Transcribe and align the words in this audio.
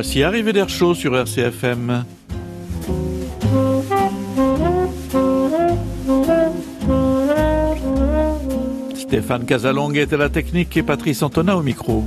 Voici 0.00 0.22
Arrivé 0.22 0.52
d'air 0.52 0.68
chaud 0.68 0.94
sur 0.94 1.16
RCFM. 1.16 2.04
Stéphane 8.94 9.44
Casalong 9.44 9.92
est 9.94 10.12
à 10.12 10.16
la 10.16 10.28
technique 10.28 10.76
et 10.76 10.84
Patrice 10.84 11.20
Antona 11.24 11.56
au 11.56 11.62
micro. 11.62 12.04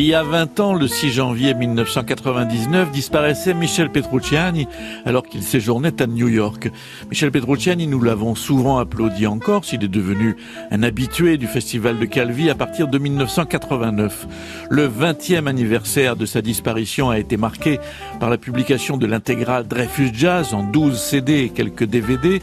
Il 0.00 0.06
y 0.06 0.14
a 0.14 0.22
20 0.22 0.60
ans, 0.60 0.72
le 0.72 0.88
6 0.88 1.10
janvier 1.10 1.52
1999, 1.52 2.90
disparaissait 2.90 3.52
Michel 3.52 3.90
Petrucciani 3.90 4.66
alors 5.04 5.24
qu'il 5.24 5.42
séjournait 5.42 6.00
à 6.00 6.06
New 6.06 6.28
York. 6.28 6.70
Michel 7.10 7.30
Petrucciani, 7.30 7.86
nous 7.86 8.00
l'avons 8.00 8.34
souvent 8.34 8.78
applaudi 8.78 9.26
encore, 9.26 9.66
s'il 9.66 9.84
est 9.84 9.88
devenu 9.88 10.38
un 10.70 10.82
habitué 10.82 11.36
du 11.36 11.46
festival 11.46 11.98
de 11.98 12.06
Calvi 12.06 12.48
à 12.48 12.54
partir 12.54 12.88
de 12.88 12.96
1989. 12.96 14.26
Le 14.70 14.88
20e 14.88 15.46
anniversaire 15.46 16.16
de 16.16 16.24
sa 16.24 16.40
disparition 16.40 17.10
a 17.10 17.18
été 17.18 17.36
marqué 17.36 17.78
par 18.20 18.30
la 18.30 18.38
publication 18.38 18.96
de 18.96 19.04
l'intégrale 19.04 19.68
Dreyfus 19.68 20.12
Jazz 20.14 20.54
en 20.54 20.62
12 20.62 20.98
CD 20.98 21.40
et 21.40 21.48
quelques 21.50 21.84
DVD. 21.84 22.40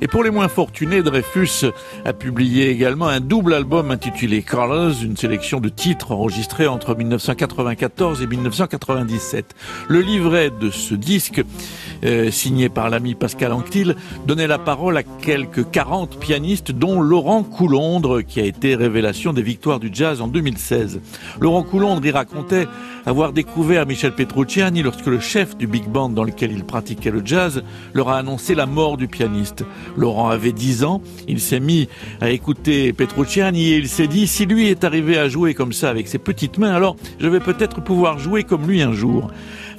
Et 0.00 0.06
pour 0.06 0.22
les 0.22 0.30
moins 0.30 0.46
fortunés, 0.46 1.02
Dreyfus 1.02 1.66
a 2.04 2.12
publié 2.12 2.70
également 2.70 3.08
un 3.08 3.18
double 3.18 3.54
album 3.54 3.90
intitulé 3.90 4.42
Colors, 4.42 5.02
une 5.02 5.16
sélection 5.16 5.58
de 5.58 5.68
titres 5.68 6.12
enregistrés 6.12 6.68
entre 6.68 6.99
1994 7.04 8.22
et 8.22 8.26
1997. 8.26 9.54
Le 9.88 10.00
livret 10.00 10.50
de 10.50 10.70
ce 10.70 10.94
disque, 10.94 11.42
euh, 12.04 12.30
signé 12.30 12.68
par 12.68 12.90
l'ami 12.90 13.14
Pascal 13.14 13.52
Anctil, 13.52 13.96
donnait 14.26 14.46
la 14.46 14.58
parole 14.58 14.96
à 14.96 15.02
quelques 15.02 15.70
40 15.70 16.18
pianistes, 16.18 16.72
dont 16.72 17.00
Laurent 17.00 17.42
Coulondre, 17.42 18.22
qui 18.22 18.40
a 18.40 18.44
été 18.44 18.74
révélation 18.74 19.32
des 19.32 19.42
victoires 19.42 19.80
du 19.80 19.90
jazz 19.92 20.20
en 20.20 20.28
2016. 20.28 21.00
Laurent 21.40 21.62
Coulondre 21.62 22.04
y 22.04 22.10
racontait 22.10 22.66
avoir 23.06 23.32
découvert 23.32 23.86
Michel 23.86 24.12
Petrucciani 24.12 24.82
lorsque 24.82 25.06
le 25.06 25.20
chef 25.20 25.56
du 25.56 25.66
big 25.66 25.86
band 25.86 26.10
dans 26.10 26.24
lequel 26.24 26.52
il 26.52 26.64
pratiquait 26.64 27.10
le 27.10 27.22
jazz 27.24 27.62
leur 27.94 28.08
a 28.08 28.18
annoncé 28.18 28.54
la 28.54 28.66
mort 28.66 28.96
du 28.96 29.08
pianiste. 29.08 29.64
Laurent 29.96 30.28
avait 30.28 30.52
10 30.52 30.84
ans, 30.84 31.02
il 31.28 31.40
s'est 31.40 31.60
mis 31.60 31.88
à 32.20 32.30
écouter 32.30 32.92
Petrucciani 32.92 33.72
et 33.72 33.76
il 33.76 33.88
s'est 33.88 34.06
dit 34.06 34.26
si 34.26 34.46
lui 34.46 34.68
est 34.68 34.84
arrivé 34.84 35.18
à 35.18 35.28
jouer 35.28 35.54
comme 35.54 35.72
ça 35.72 35.90
avec 35.90 36.08
ses 36.08 36.18
petites 36.18 36.58
mains, 36.58 36.74
alors 36.74 36.96
je 37.18 37.28
vais 37.28 37.40
peut-être 37.40 37.82
pouvoir 37.82 38.18
jouer 38.18 38.44
comme 38.44 38.66
lui 38.66 38.82
un 38.82 38.92
jour. 38.92 39.30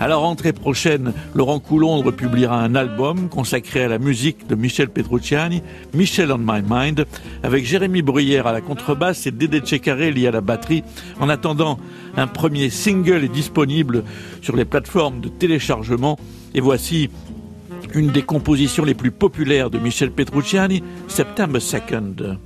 À 0.01 0.07
la 0.07 0.15
rentrée 0.15 0.51
prochaine, 0.51 1.13
Laurent 1.35 1.59
Coulondre 1.59 2.11
publiera 2.11 2.59
un 2.59 2.73
album 2.73 3.29
consacré 3.29 3.83
à 3.83 3.87
la 3.87 3.99
musique 3.99 4.47
de 4.47 4.55
Michel 4.55 4.89
Petrucciani, 4.89 5.61
Michel 5.93 6.31
on 6.31 6.39
My 6.39 6.63
Mind, 6.67 7.05
avec 7.43 7.67
Jérémy 7.67 8.01
Bruyère 8.01 8.47
à 8.47 8.51
la 8.51 8.61
contrebasse 8.61 9.27
et 9.27 9.31
Dédé 9.31 9.59
Tchekarelli 9.59 10.25
à 10.25 10.31
la 10.31 10.41
batterie. 10.41 10.83
En 11.19 11.29
attendant, 11.29 11.77
un 12.17 12.25
premier 12.25 12.71
single 12.71 13.23
est 13.23 13.31
disponible 13.31 14.03
sur 14.41 14.55
les 14.55 14.65
plateformes 14.65 15.21
de 15.21 15.29
téléchargement. 15.29 16.17
Et 16.55 16.61
voici 16.61 17.11
une 17.93 18.07
des 18.07 18.23
compositions 18.23 18.83
les 18.83 18.95
plus 18.95 19.11
populaires 19.11 19.69
de 19.69 19.77
Michel 19.77 20.09
Petrucciani, 20.09 20.81
September 21.09 21.59
2nd. 21.59 22.37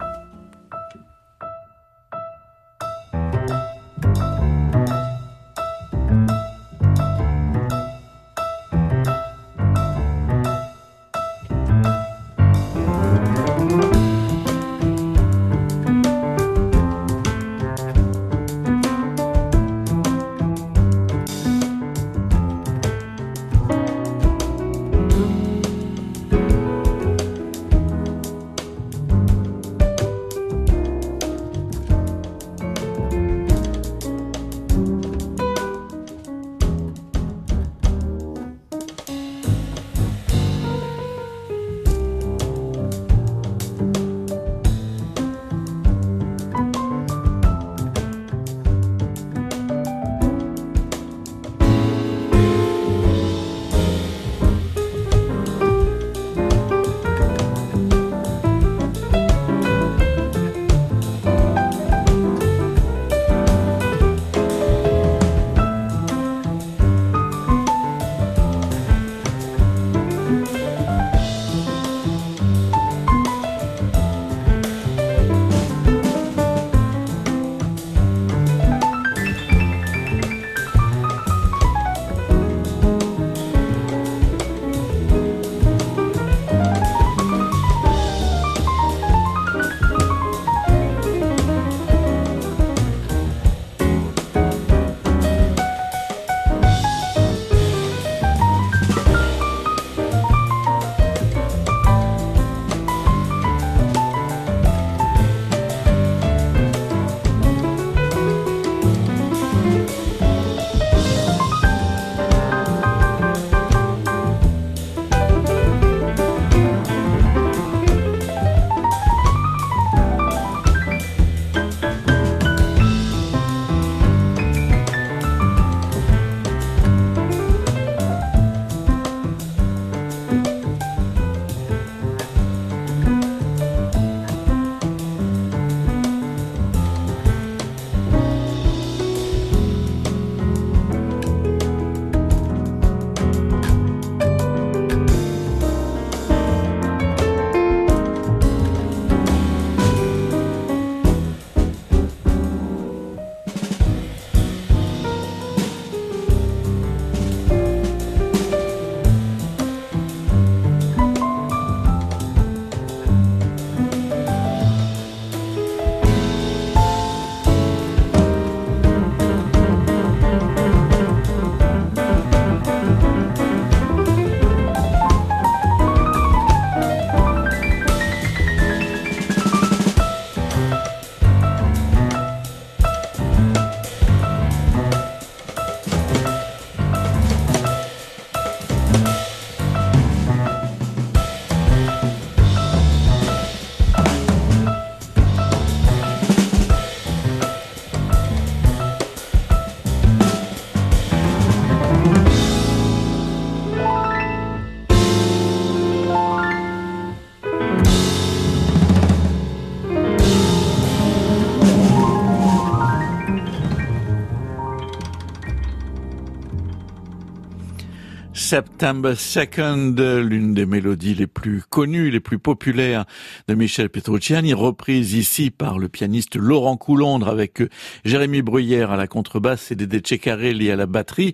September 218.55 219.15
2nd, 219.15 220.21
l'une 220.21 220.53
des 220.53 220.65
mélodies 220.65 221.13
les 221.13 221.27
plus 221.27 221.61
connues, 221.69 222.09
les 222.09 222.21
plus 222.21 222.39
populaires 222.39 223.03
de 223.49 223.53
Michel 223.53 223.89
Petrucciani, 223.89 224.53
reprise 224.53 225.11
ici 225.11 225.51
par 225.51 225.77
le 225.77 225.89
pianiste 225.89 226.37
Laurent 226.37 226.77
Coulondre 226.77 227.27
avec 227.27 227.61
Jérémy 228.05 228.41
Bruyère 228.41 228.91
à 228.91 228.95
la 228.95 229.07
contrebasse 229.07 229.71
et 229.71 229.75
Dédé 229.75 230.01
Ceccarelli 230.01 230.71
à 230.71 230.77
la 230.77 230.85
batterie. 230.85 231.33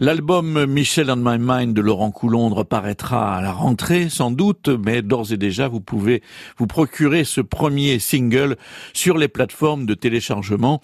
L'album 0.00 0.66
Michel 0.66 1.12
on 1.12 1.16
My 1.18 1.38
Mind 1.38 1.74
de 1.74 1.80
Laurent 1.80 2.10
Coulondre 2.10 2.64
paraîtra 2.64 3.36
à 3.36 3.40
la 3.40 3.52
rentrée 3.52 4.08
sans 4.08 4.32
doute, 4.32 4.68
mais 4.84 5.00
d'ores 5.00 5.32
et 5.32 5.36
déjà 5.36 5.68
vous 5.68 5.80
pouvez 5.80 6.24
vous 6.56 6.66
procurer 6.66 7.22
ce 7.22 7.40
premier 7.40 8.00
single 8.00 8.56
sur 8.94 9.16
les 9.16 9.28
plateformes 9.28 9.86
de 9.86 9.94
téléchargement 9.94 10.80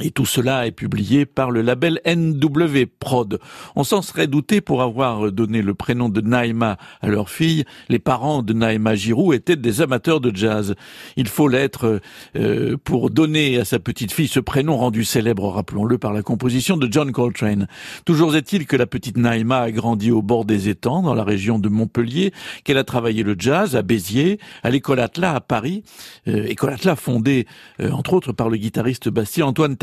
et 0.00 0.10
tout 0.10 0.26
cela 0.26 0.66
est 0.66 0.72
publié 0.72 1.26
par 1.26 1.50
le 1.50 1.60
label 1.60 2.00
NW 2.06 2.86
Prod. 2.98 3.38
On 3.76 3.84
s'en 3.84 4.02
serait 4.02 4.26
douté 4.26 4.60
pour 4.60 4.82
avoir 4.82 5.30
donné 5.32 5.62
le 5.62 5.74
prénom 5.74 6.08
de 6.08 6.20
Naïma 6.20 6.78
à 7.00 7.08
leur 7.08 7.28
fille. 7.28 7.64
Les 7.88 7.98
parents 7.98 8.42
de 8.42 8.52
Naïma 8.52 8.94
Giroud 8.94 9.34
étaient 9.34 9.56
des 9.56 9.82
amateurs 9.82 10.20
de 10.20 10.34
jazz. 10.34 10.74
Il 11.16 11.28
faut 11.28 11.48
l'être 11.48 12.00
euh, 12.36 12.76
pour 12.82 13.10
donner 13.10 13.58
à 13.58 13.64
sa 13.64 13.78
petite 13.78 14.12
fille 14.12 14.28
ce 14.28 14.40
prénom 14.40 14.76
rendu 14.76 15.04
célèbre, 15.04 15.48
rappelons-le, 15.48 15.98
par 15.98 16.12
la 16.12 16.22
composition 16.22 16.76
de 16.76 16.90
John 16.90 17.12
Coltrane. 17.12 17.66
Toujours 18.04 18.34
est-il 18.34 18.66
que 18.66 18.76
la 18.76 18.86
petite 18.86 19.16
Naïma 19.16 19.60
a 19.60 19.70
grandi 19.70 20.10
au 20.10 20.22
bord 20.22 20.44
des 20.44 20.68
étangs, 20.68 21.02
dans 21.02 21.14
la 21.14 21.24
région 21.24 21.58
de 21.58 21.68
Montpellier, 21.68 22.32
qu'elle 22.64 22.78
a 22.78 22.84
travaillé 22.84 23.22
le 23.22 23.36
jazz 23.38 23.76
à 23.76 23.82
Béziers, 23.82 24.38
à 24.62 24.70
l'école 24.70 25.00
Atlas 25.00 25.36
à 25.36 25.40
Paris, 25.40 25.82
euh, 26.28 26.46
école 26.46 26.72
Atlas 26.72 26.96
fondée 26.98 27.46
euh, 27.80 27.90
entre 27.90 28.14
autres 28.14 28.32
par 28.32 28.48
le 28.48 28.56
guitariste 28.56 29.08
Bastien 29.08 29.46
Antoine 29.46 29.76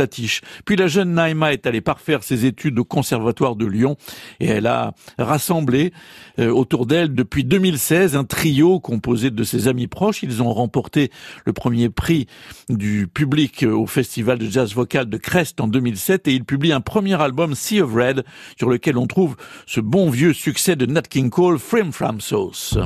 puis 0.65 0.75
la 0.75 0.87
jeune 0.87 1.13
Naïma 1.13 1.53
est 1.53 1.65
allée 1.67 1.81
parfaire 1.81 2.23
ses 2.23 2.45
études 2.45 2.79
au 2.79 2.85
Conservatoire 2.85 3.55
de 3.55 3.65
Lyon 3.65 3.97
et 4.39 4.47
elle 4.47 4.67
a 4.67 4.93
rassemblé 5.17 5.93
euh, 6.39 6.49
autour 6.49 6.85
d'elle 6.85 7.13
depuis 7.13 7.43
2016 7.43 8.15
un 8.15 8.23
trio 8.23 8.79
composé 8.79 9.31
de 9.31 9.43
ses 9.43 9.67
amis 9.67 9.87
proches. 9.87 10.23
Ils 10.23 10.41
ont 10.41 10.53
remporté 10.53 11.11
le 11.45 11.53
premier 11.53 11.89
prix 11.89 12.27
du 12.69 13.07
public 13.07 13.63
au 13.63 13.85
Festival 13.85 14.37
de 14.37 14.49
jazz 14.49 14.73
vocal 14.73 15.09
de 15.09 15.17
Crest 15.17 15.59
en 15.61 15.67
2007 15.67 16.27
et 16.27 16.33
ils 16.33 16.45
publient 16.45 16.73
un 16.73 16.81
premier 16.81 17.19
album 17.21 17.55
Sea 17.55 17.81
of 17.81 17.93
Red 17.93 18.23
sur 18.57 18.69
lequel 18.69 18.97
on 18.97 19.07
trouve 19.07 19.35
ce 19.65 19.79
bon 19.79 20.09
vieux 20.09 20.33
succès 20.33 20.75
de 20.75 20.85
Nat 20.85 21.03
King 21.03 21.29
Cole, 21.29 21.59
Frame 21.59 21.91
From 21.91 22.21
Sauce. 22.21 22.77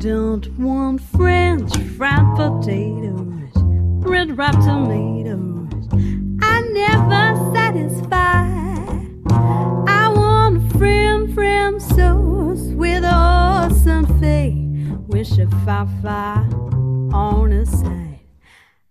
Don't 0.00 0.48
want 0.58 0.98
French 0.98 1.76
fried 1.98 2.24
potatoes, 2.34 3.52
red 4.02 4.34
ripe 4.38 4.54
tomatoes. 4.54 5.88
I 6.40 6.62
never 6.72 7.52
satisfy. 7.52 8.48
I 9.28 10.08
want 10.08 10.72
frim 10.72 11.34
frim 11.34 11.78
sauce 11.78 12.72
with 12.72 13.04
awesome 13.04 14.06
faith. 14.18 14.96
Wish 15.08 15.32
a 15.36 15.46
fa 15.66 15.86
fa 16.00 16.48
on 17.14 17.52
a 17.52 17.66
side. 17.66 18.20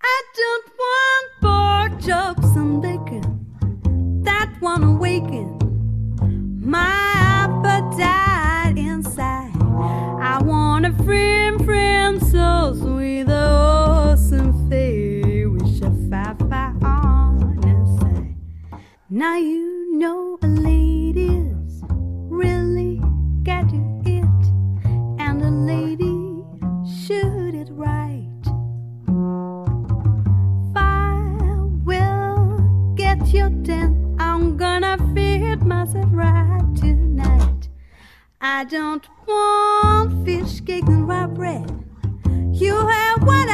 I 0.04 0.24
don't 0.36 0.68
want 0.84 1.28
pork 1.42 2.02
chops 2.06 2.56
and 2.56 2.84
bacon. 2.84 4.22
That 4.26 4.56
one 4.60 4.84
awaken 4.84 5.49
Now 19.20 19.36
you 19.36 19.98
know 19.98 20.40
a 20.42 20.48
lady's 20.48 21.84
really 22.30 23.02
got 23.44 23.68
to 23.68 24.02
it, 24.06 24.44
and 25.20 25.42
a 25.42 25.52
lady 25.52 26.46
should 27.04 27.54
it 27.54 27.68
right. 27.72 28.44
Fire 30.74 31.66
will 31.84 32.94
get 32.96 33.34
your 33.34 33.50
ten. 33.66 34.16
I'm 34.22 34.56
gonna 34.56 34.98
feed 35.14 35.64
myself 35.64 36.08
right 36.12 36.64
tonight. 36.78 37.68
I 38.40 38.64
don't 38.64 39.06
want 39.28 40.26
fish 40.26 40.62
cakes 40.62 40.88
and 40.88 41.10
rye 41.10 41.26
bread. 41.26 41.70
You 42.54 42.74
have 42.88 43.24
what 43.24 43.49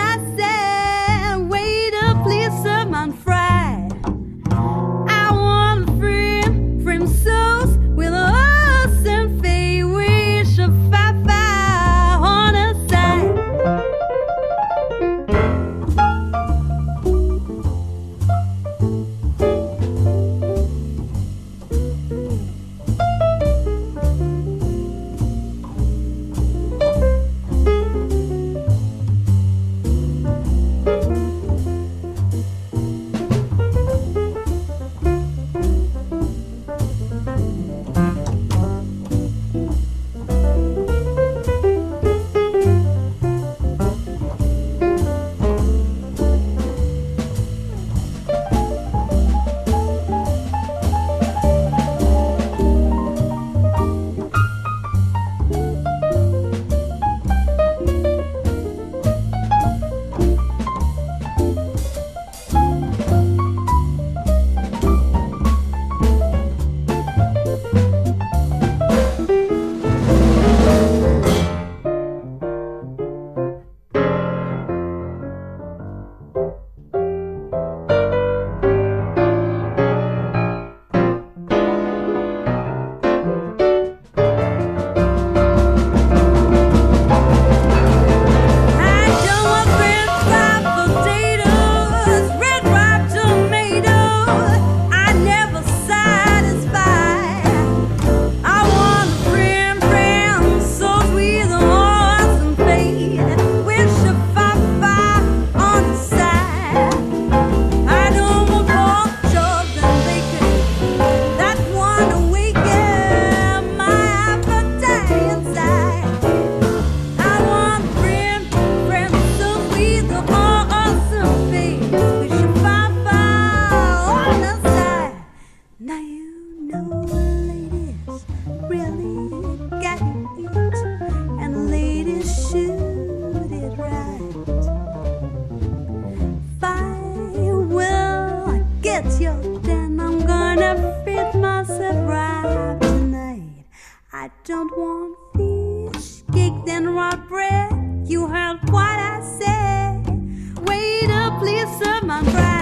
it's 138.97 139.19
your 139.19 139.35
den. 139.59 139.99
I'm 139.99 140.25
gonna 140.25 141.01
feed 141.03 141.39
myself 141.39 142.07
right 142.07 142.77
tonight. 142.81 143.65
I 144.13 144.31
don't 144.45 144.71
want 144.77 145.17
fish, 145.35 146.21
cake, 146.31 146.53
and 146.67 146.95
raw 146.95 147.15
bread. 147.15 147.71
You 148.05 148.27
heard 148.27 148.59
what 148.69 148.97
I 149.13 149.19
said. 149.39 150.67
Wait 150.67 151.09
up, 151.09 151.39
please, 151.39 151.67
my 152.03 152.21
bread. 152.23 152.54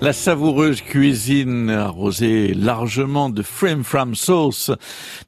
La 0.00 0.12
savoureuse 0.12 0.80
cuisine 0.80 1.70
arrosée 1.70 2.54
largement 2.54 3.30
de 3.30 3.42
frame 3.42 3.82
from 3.82 4.14
sauce 4.14 4.70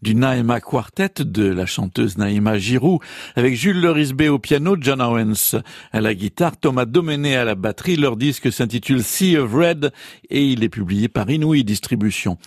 du 0.00 0.14
Naïma 0.14 0.60
Quartet 0.60 1.24
de 1.24 1.42
la 1.42 1.66
chanteuse 1.66 2.16
Naïma 2.18 2.56
Giroud 2.56 3.00
avec 3.34 3.56
Jules 3.56 3.80
Lorisbé 3.80 4.28
au 4.28 4.38
piano, 4.38 4.76
John 4.80 5.02
Owens 5.02 5.60
à 5.90 6.00
la 6.00 6.14
guitare, 6.14 6.56
Thomas 6.56 6.84
Domené 6.84 7.34
à 7.34 7.44
la 7.44 7.56
batterie. 7.56 7.96
Leur 7.96 8.16
disque 8.16 8.52
s'intitule 8.52 9.02
Sea 9.02 9.38
of 9.38 9.52
Red 9.52 9.92
et 10.30 10.44
il 10.44 10.62
est 10.62 10.68
publié 10.68 11.08
par 11.08 11.28
Inouï 11.28 11.64
Distribution. 11.64 12.38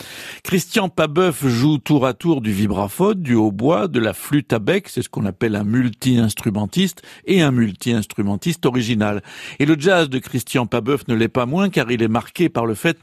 Christian 0.43 0.87
Pabeuf 0.87 1.45
joue 1.45 1.77
tour 1.77 2.05
à 2.05 2.13
tour 2.13 2.39
du 2.39 2.53
vibraphone, 2.53 3.21
du 3.21 3.35
hautbois, 3.35 3.89
de 3.89 3.99
la 3.99 4.13
flûte 4.13 4.53
à 4.53 4.59
bec, 4.59 4.87
c'est 4.87 5.01
ce 5.01 5.09
qu'on 5.09 5.25
appelle 5.25 5.57
un 5.57 5.65
multi-instrumentiste 5.65 7.01
et 7.25 7.41
un 7.41 7.51
multi-instrumentiste 7.51 8.65
original. 8.65 9.21
Et 9.59 9.65
le 9.65 9.75
jazz 9.77 10.09
de 10.09 10.19
Christian 10.19 10.67
Pabeuf 10.67 11.05
ne 11.09 11.15
l'est 11.15 11.27
pas 11.27 11.45
moins 11.45 11.69
car 11.69 11.91
il 11.91 12.01
est 12.01 12.12
marqué 12.13 12.47
par 12.47 12.65
le 12.65 12.75
fait 12.75 12.97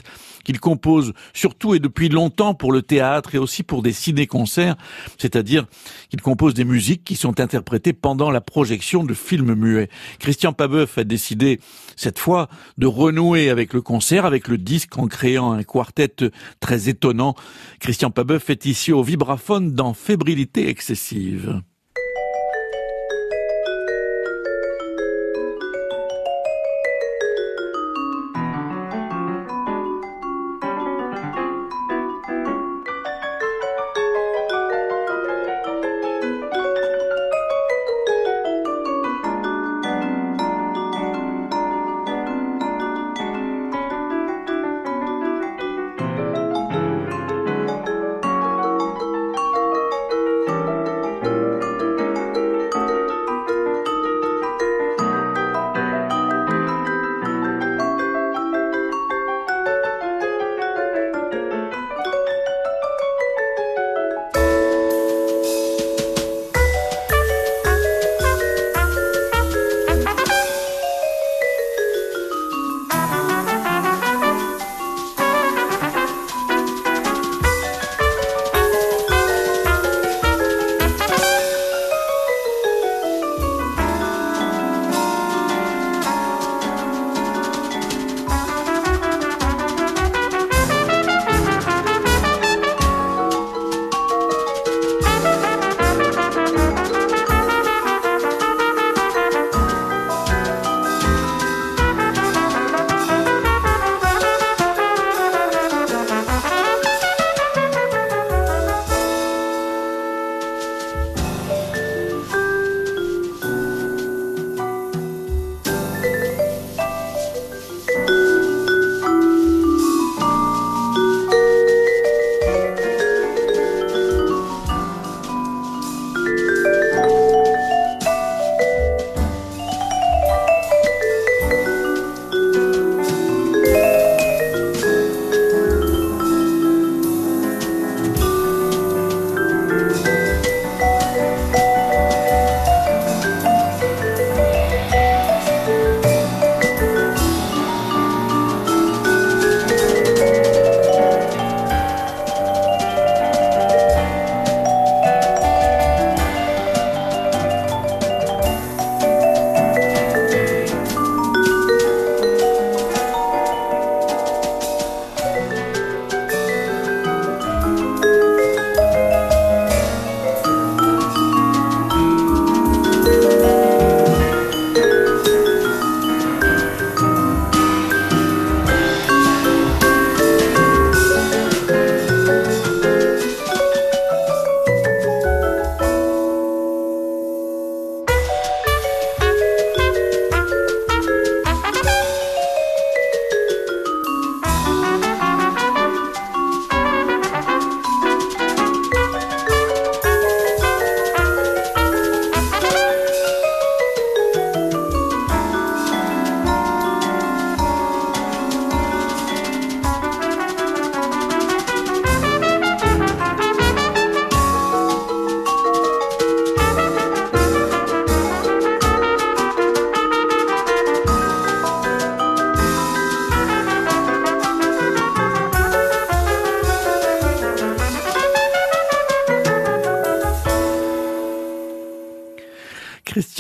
qu'il 0.45 0.59
compose 0.59 1.13
surtout 1.35 1.75
et 1.75 1.81
depuis 1.81 2.09
longtemps 2.09 2.55
pour 2.55 2.73
le 2.73 2.81
théâtre 2.81 3.35
et 3.35 3.39
aussi 3.39 3.63
pour 3.63 3.83
des 3.83 3.93
ciné-concerts, 3.93 4.77
c'est-à-dire 5.19 5.67
qu'il 6.09 6.23
compose 6.23 6.55
des 6.55 6.65
musiques 6.65 7.05
qui 7.05 7.17
sont 7.17 7.41
interprétées 7.41 7.93
pendant 7.93 8.31
la 8.31 8.41
projection 8.41 9.05
de 9.05 9.13
films 9.13 9.55
muets. 9.55 9.91
Christian 10.19 10.55
Pabeuf 10.55 10.97
a 10.97 11.05
décidé 11.05 11.61
cette 11.97 12.19
fois 12.19 12.49
de 12.79 12.87
renouer 12.87 13.51
avec 13.51 13.75
le 13.75 13.83
concert, 13.83 14.25
avec 14.25 14.49
le 14.49 14.57
disque 14.57 14.97
en 14.97 15.09
créant 15.09 15.53
un 15.53 15.63
quartet 15.63 16.31
très 16.61 16.89
étonnant. 16.89 17.35
Christian 17.81 18.11
Pabeuf 18.11 18.49
est 18.49 18.65
ici 18.65 18.93
au 18.93 19.03
vibraphone 19.03 19.75
dans 19.75 19.93
Fébrilité 19.93 20.69
excessive. 20.69 21.61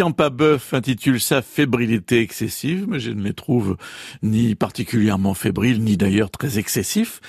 Christian 0.00 0.12
Pabeuf 0.12 0.72
intitule 0.72 1.20
sa 1.20 1.42
fébrilité 1.42 2.22
excessive, 2.22 2.86
mais 2.88 3.00
je 3.00 3.10
ne 3.10 3.22
les 3.22 3.34
trouve 3.34 3.76
ni 4.22 4.54
particulièrement 4.54 5.34
fébriles, 5.34 5.82
ni 5.82 5.98
d'ailleurs 5.98 6.30
très 6.30 6.58
excessifs. 6.58 7.20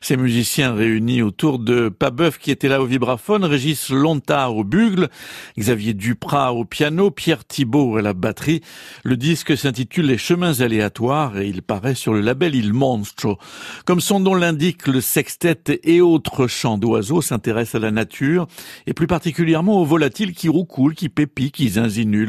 Ces 0.00 0.16
musiciens 0.16 0.72
réunis 0.72 1.22
autour 1.22 1.58
de 1.58 1.88
Pabeuf 1.88 2.38
qui 2.38 2.52
était 2.52 2.68
là 2.68 2.80
au 2.80 2.86
vibraphone, 2.86 3.44
Régis 3.44 3.90
Lontard 3.90 4.54
au 4.54 4.62
bugle, 4.62 5.08
Xavier 5.58 5.92
Duprat 5.92 6.52
au 6.52 6.64
piano, 6.64 7.10
Pierre 7.10 7.44
Thibault 7.44 7.96
à 7.96 8.02
la 8.02 8.12
batterie. 8.12 8.60
Le 9.02 9.16
disque 9.16 9.58
s'intitule 9.58 10.06
Les 10.06 10.16
chemins 10.16 10.60
aléatoires 10.60 11.36
et 11.36 11.48
il 11.48 11.62
paraît 11.62 11.96
sur 11.96 12.14
le 12.14 12.20
label 12.20 12.54
Il 12.54 12.72
Monstro. 12.72 13.38
Comme 13.86 14.00
son 14.00 14.20
nom 14.20 14.36
l'indique, 14.36 14.86
le 14.86 15.00
sextet 15.00 15.80
et 15.82 16.00
autres 16.00 16.46
chants 16.46 16.78
d'oiseaux 16.78 17.22
s'intéressent 17.22 17.82
à 17.82 17.84
la 17.84 17.90
nature 17.90 18.46
et 18.86 18.94
plus 18.94 19.08
particulièrement 19.08 19.82
aux 19.82 19.84
volatiles 19.84 20.32
qui 20.32 20.48
roucoulent, 20.48 20.94
qui 20.94 21.08
pépient, 21.08 21.50
qui 21.50 21.76
insinuent 21.76 22.19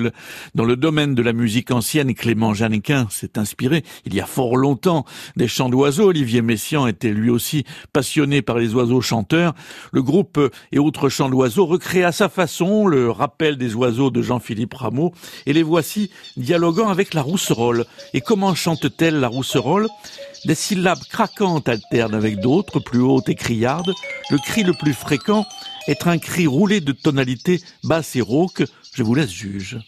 Dans 0.56 0.66
le 0.66 0.76
domaine 0.76 1.16
de 1.16 1.22
la 1.22 1.34
musique 1.34 1.72
ancienne, 1.72 2.14
Clément 2.14 2.54
Jeannequin 2.54 3.08
s'est 3.10 3.38
inspiré, 3.38 3.84
il 4.06 4.14
y 4.14 4.20
a 4.20 4.26
fort 4.26 4.58
longtemps, 4.58 5.06
des 5.36 5.48
chants 5.48 5.70
d'oiseaux. 5.70 6.08
Olivier 6.10 6.42
Messiaen 6.42 6.88
était 6.88 7.14
lui 7.14 7.30
aussi 7.30 7.66
passionné 7.94 8.42
par 8.42 8.58
les 8.58 8.74
oiseaux 8.74 9.02
chanteurs. 9.02 9.54
Le 9.92 10.02
groupe 10.02 10.40
et 10.72 10.80
autres 10.80 11.10
chants 11.10 11.30
d'oiseaux 11.30 11.66
recréent 11.66 12.08
à 12.08 12.12
sa 12.12 12.30
façon 12.30 12.88
le 12.88 13.10
rappel 13.12 13.58
des 13.58 13.76
oiseaux 13.76 14.12
de 14.12 14.22
Jean-Philippe 14.22 14.74
Rameau 14.74 15.14
et 15.46 15.54
les 15.54 15.64
voici 15.64 16.12
dialoguant 16.38 16.90
avec 16.90 17.14
la 17.14 17.22
rousserolle. 17.22 17.86
Et 18.14 18.22
comment 18.22 18.56
chante-t-elle 18.56 19.20
la 19.20 19.28
rousserolle? 19.28 19.88
Des 20.46 20.56
syllabes 20.56 21.04
craquantes 21.10 21.70
alternent 21.70 22.16
avec 22.16 22.40
d'autres, 22.40 22.80
plus 22.80 23.02
hautes 23.02 23.30
et 23.30 23.36
criardes. 23.36 23.94
Le 24.32 24.38
cri 24.38 24.64
le 24.64 24.74
plus 24.74 24.94
fréquent 24.94 25.46
est 25.88 26.08
un 26.08 26.18
cri 26.18 26.48
roulé 26.48 26.82
de 26.82 26.92
tonalités 26.92 27.62
basses 27.84 28.16
et 28.16 28.22
rauques. 28.22 28.64
Je 28.94 29.04
vous 29.04 29.16
laisse 29.16 29.32
juge. 29.32 29.80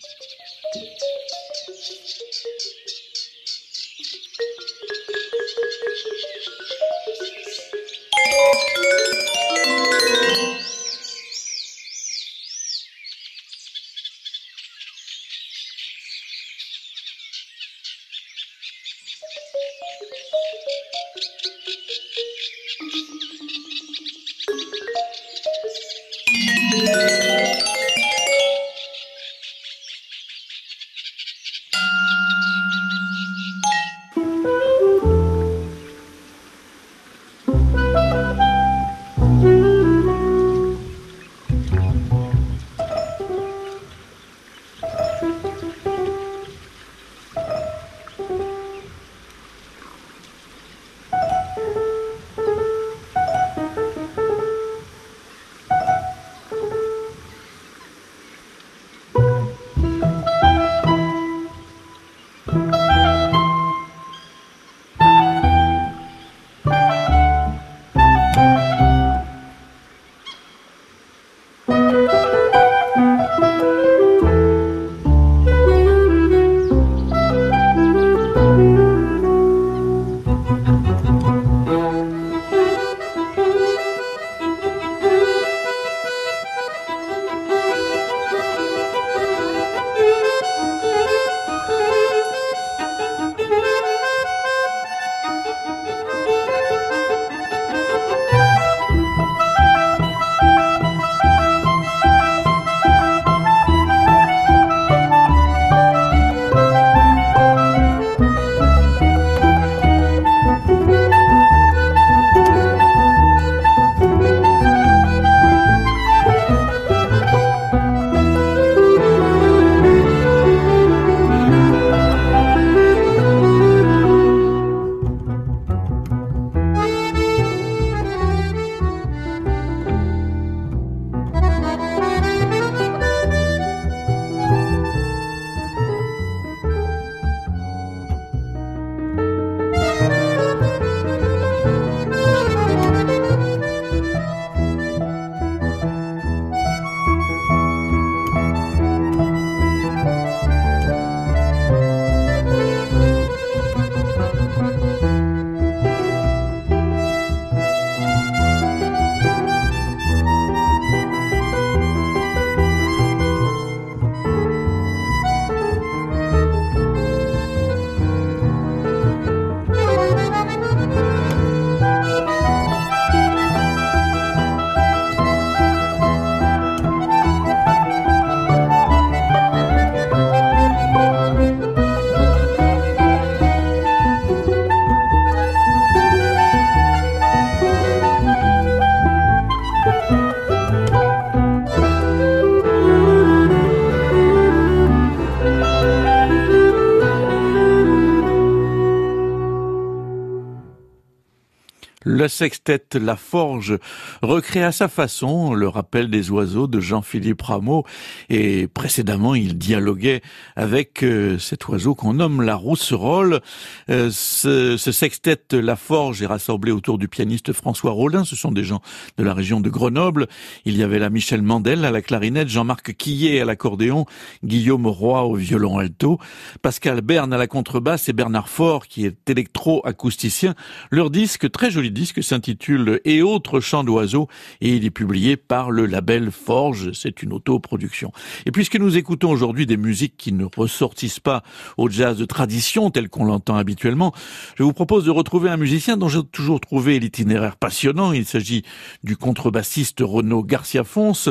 Le 202.24 202.30
sextet 202.30 202.86
La 202.94 203.18
Forge 203.18 203.78
recrée 204.22 204.64
à 204.64 204.72
sa 204.72 204.88
façon 204.88 205.54
le 205.54 205.68
rappel 205.68 206.10
des 206.10 206.32
oiseaux 206.32 206.68
de 206.68 206.80
Jean-Philippe 206.80 207.42
Rameau 207.42 207.84
et 208.30 208.68
précédemment 208.68 209.36
il 209.36 209.58
dialoguait 209.58 210.22
avec 210.56 211.04
euh, 211.04 211.38
cet 211.38 211.68
oiseau 211.68 211.96
qu'on 211.96 212.14
nomme 212.14 212.42
la 212.42 212.56
rousserolle. 212.56 213.42
Euh, 213.90 214.10
ce, 214.10 214.78
ce, 214.78 214.94
sextet 214.94 215.38
La 215.52 215.76
Forge 215.76 216.22
est 216.22 216.26
rassemblé 216.26 216.72
autour 216.72 216.98
du 216.98 217.10
pianiste 217.10 217.52
François 217.52 217.92
Rollin, 217.92 218.24
ce 218.24 218.38
sont 218.38 218.54
des 218.54 218.64
gens 218.64 218.80
de 219.18 219.24
la 219.26 219.34
région 219.34 219.60
de 219.60 219.70
Grenoble. 219.70 220.28
Il 220.64 220.78
y 220.78 220.84
avait 220.84 221.00
là 221.00 221.10
Michel 221.10 221.42
Mandel 221.42 221.84
à 221.84 221.92
la 221.92 222.02
clarinette, 222.02 222.48
Jean-Marc 222.48 222.94
Quillet 222.96 223.42
à 223.42 223.46
l'accordéon, 223.46 224.06
Guillaume 224.46 224.88
Roy 224.88 225.24
au 225.24 225.36
violon 225.36 225.78
alto, 225.78 226.20
Pascal 226.62 227.02
Berne 227.02 227.34
à 227.34 227.38
la 227.38 227.48
contrebasse 227.48 228.08
et 228.08 228.14
Bernard 228.14 228.48
Faure 228.48 228.88
qui 228.88 229.06
est 229.06 229.30
électro-acousticien. 229.30 230.56
Leur 230.90 231.10
disque, 231.10 231.52
très 231.52 231.70
joli 231.70 231.92
disque, 231.92 232.13
disque 232.14 232.28
s'intitule 232.28 233.00
Et 233.06 233.22
autres 233.22 233.60
chants 233.60 233.84
d'oiseaux 233.84 234.28
et 234.62 234.76
il 234.76 234.86
est 234.86 234.92
publié 234.92 235.38
par 235.38 235.72
le 235.72 235.86
label 235.86 236.32
Forge, 236.32 236.92
c'est 236.94 237.24
une 237.24 237.34
autoproduction. 237.34 238.12
Et 238.46 238.52
puisque 238.52 238.76
nous 238.76 238.98
écoutons 238.98 239.32
aujourd'hui 239.32 239.66
des 239.66 239.78
musiques 239.78 240.16
qui 240.18 240.32
ne 240.32 240.46
ressortissent 240.46 241.20
pas 241.20 241.44
au 241.78 241.90
jazz 241.90 242.18
de 242.18 242.26
tradition 242.26 242.92
tel 242.92 243.10
qu'on 243.10 243.26
l'entend 243.26 243.56
habituellement, 243.56 244.14
je 244.56 244.64
vous 244.64 244.74
propose 244.74 245.06
de 245.06 245.12
retrouver 245.12 245.50
un 245.50 245.58
musicien 245.58 245.98
dont 245.98 246.08
j'ai 246.08 246.24
toujours 246.24 246.60
trouvé 246.60 247.00
l'itinéraire 247.00 247.56
passionnant. 247.56 248.12
Il 248.12 248.26
s'agit 248.26 248.64
du 249.04 249.18
contrebassiste 249.18 250.00
Renaud 250.02 250.44
Garcia 250.44 250.84
Fonce, 250.84 251.30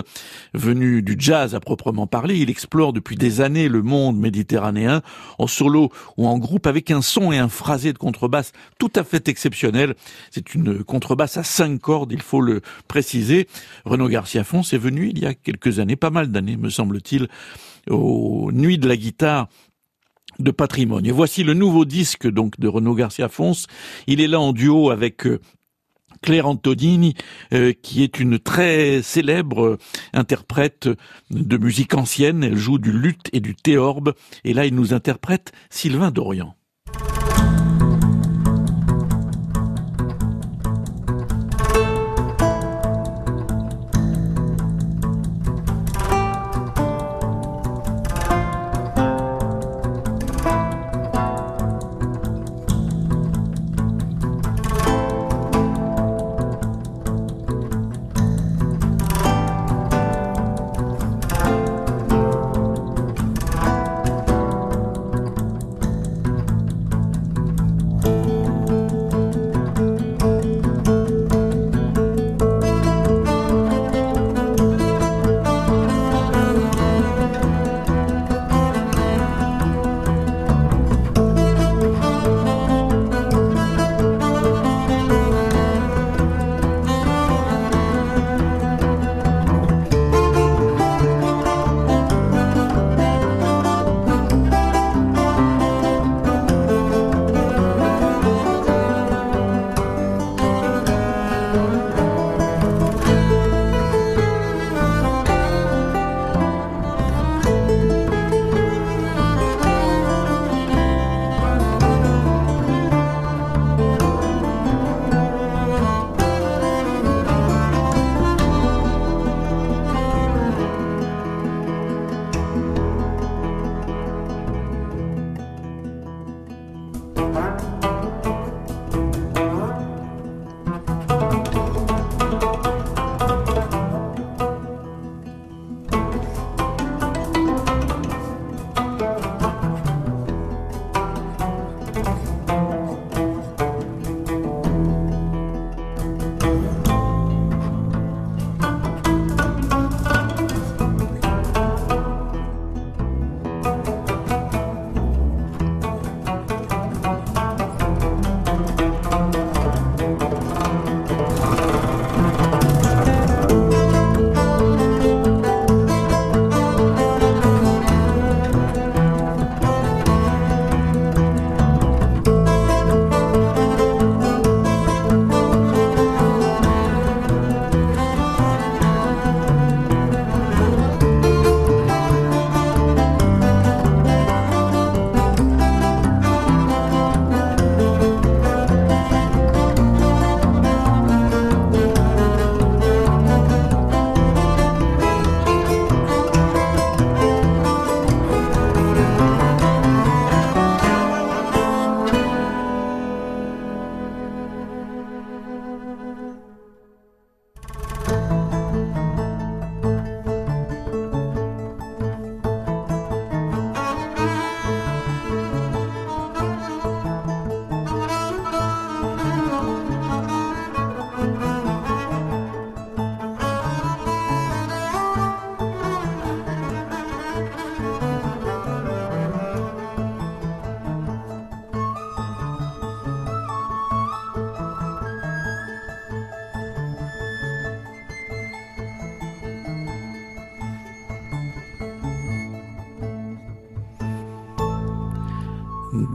venu 0.55 1.03
du 1.03 1.17
jazz 1.19 1.55
à 1.55 1.61
proprement 1.61 2.07
parler. 2.07 2.39
Il 2.39 2.51
explore 2.51 2.93
depuis 2.93 3.17
des 3.17 3.41
années 3.41 3.69
le 3.69 3.83
monde 3.83 4.19
méditerranéen 4.19 5.03
en 5.39 5.47
solo 5.47 5.91
ou 6.17 6.27
en 6.27 6.39
groupe 6.39 6.67
avec 6.67 6.91
un 6.91 7.03
son 7.03 7.33
et 7.33 7.39
un 7.39 7.49
phrasé 7.49 7.93
de 7.93 7.99
contrebasse 7.99 8.53
tout 8.79 8.93
à 8.95 9.05
fait 9.05 9.29
exceptionnel. 9.29 9.95
C'est 10.31 10.55
une 10.55 10.72
contrebasse 10.79 11.37
à 11.37 11.43
cinq 11.43 11.81
cordes, 11.81 12.13
il 12.13 12.23
faut 12.23 12.41
le 12.41 12.61
préciser. 12.89 13.49
Renaud 13.85 14.09
Garcia 14.09 14.45
Fons 14.45 14.63
est 14.63 14.79
venu 14.79 15.11
il 15.11 15.19
y 15.19 15.27
a 15.27 15.35
quelques 15.35 15.79
années, 15.79 15.97
pas 15.97 16.11
mal 16.11 16.31
d'années 16.31 16.57
me 16.57 16.71
semble-t-il, 16.71 17.29
aux 17.89 18.51
Nuits 18.53 18.79
de 18.79 18.89
la 18.89 18.97
guitare 18.97 19.49
de 20.39 20.51
patrimoine. 20.51 21.07
Et 21.07 21.11
voici 21.11 21.45
le 21.45 21.55
nouveau 21.55 21.85
disque 21.85 22.29
donc 22.29 22.59
de 22.59 22.69
Renaud 22.69 22.95
Garcia 22.95 23.29
Fons. 23.29 23.53
Il 24.07 24.21
est 24.21 24.27
là 24.27 24.41
en 24.41 24.53
duo 24.53 24.91
avec 24.91 25.27
euh, 25.27 25.41
Claire 26.23 26.47
Antonini, 26.47 27.15
euh, 27.53 27.73
qui 27.73 28.03
est 28.03 28.21
une 28.21 28.39
très 28.39 29.03
célèbre 29.03 29.79
interprète 30.13 30.89
de 31.31 31.57
musique 31.57 31.95
ancienne. 31.95 32.45
Elle 32.45 32.57
joue 32.57 32.79
du 32.79 32.93
luth 32.93 33.29
et 33.33 33.41
du 33.41 33.55
théorbe. 33.55 34.15
Et 34.45 34.55
là, 34.55 34.67
il 34.67 34.75
nous 34.75 34.95
interprète 34.95 35.53
Sylvain 35.71 36.11
Dorian. 36.11 36.55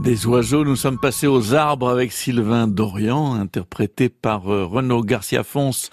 Des 0.08 0.26
oiseaux, 0.26 0.64
nous 0.64 0.74
sommes 0.74 0.98
passés 0.98 1.26
aux 1.26 1.54
arbres 1.54 1.90
avec 1.90 2.12
Sylvain 2.12 2.66
Dorian, 2.66 3.34
interprété 3.34 4.08
par 4.08 4.50
euh, 4.50 4.64
Renaud 4.64 5.02
Garcia 5.02 5.44
Fons 5.44 5.90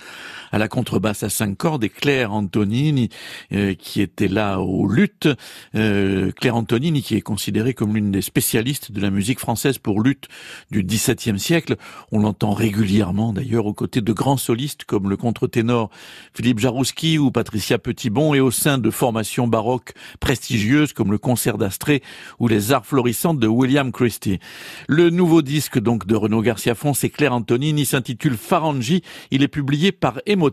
à 0.51 0.57
la 0.57 0.67
contrebasse 0.67 1.23
à 1.23 1.29
cinq 1.29 1.57
cordes 1.57 1.83
et 1.83 1.89
Claire 1.89 2.33
Antonini 2.33 3.09
euh, 3.53 3.73
qui 3.73 4.01
était 4.01 4.27
là 4.27 4.59
au 4.59 4.87
luth. 4.87 5.27
Euh, 5.75 6.31
Claire 6.31 6.55
Antonini 6.55 7.01
qui 7.01 7.15
est 7.15 7.21
considérée 7.21 7.73
comme 7.73 7.95
l'une 7.95 8.11
des 8.11 8.21
spécialistes 8.21 8.91
de 8.91 9.01
la 9.01 9.09
musique 9.09 9.39
française 9.39 9.77
pour 9.77 10.01
luth 10.01 10.27
du 10.71 10.83
XVIIe 10.83 11.39
siècle. 11.39 11.75
On 12.11 12.19
l'entend 12.19 12.53
régulièrement 12.53 13.33
d'ailleurs 13.33 13.65
aux 13.65 13.73
côtés 13.73 14.01
de 14.01 14.13
grands 14.13 14.37
solistes 14.37 14.85
comme 14.85 15.09
le 15.09 15.17
contre-ténor 15.17 15.89
Philippe 16.33 16.59
Jarouski 16.59 17.17
ou 17.17 17.31
Patricia 17.31 17.77
Petitbon 17.77 18.33
et 18.33 18.39
au 18.39 18.51
sein 18.51 18.77
de 18.77 18.89
formations 18.89 19.47
baroques 19.47 19.93
prestigieuses 20.19 20.93
comme 20.93 21.11
le 21.11 21.17
concert 21.17 21.57
d'Astrée 21.57 22.01
ou 22.39 22.47
les 22.47 22.71
arts 22.71 22.85
florissants 22.85 23.33
de 23.33 23.47
William 23.47 23.91
Christie. 23.91 24.39
Le 24.87 25.09
nouveau 25.09 25.41
disque 25.41 25.79
donc 25.79 26.07
de 26.07 26.15
Renaud 26.15 26.41
Garcia 26.41 26.75
Fons 26.75 26.93
et 27.03 27.09
Claire 27.09 27.33
Antonini 27.33 27.85
s'intitule 27.85 28.37
Farangi. 28.37 29.01
Il 29.31 29.43
est 29.43 29.47
publié 29.47 29.91
par 29.91 30.19
Emo 30.25 30.44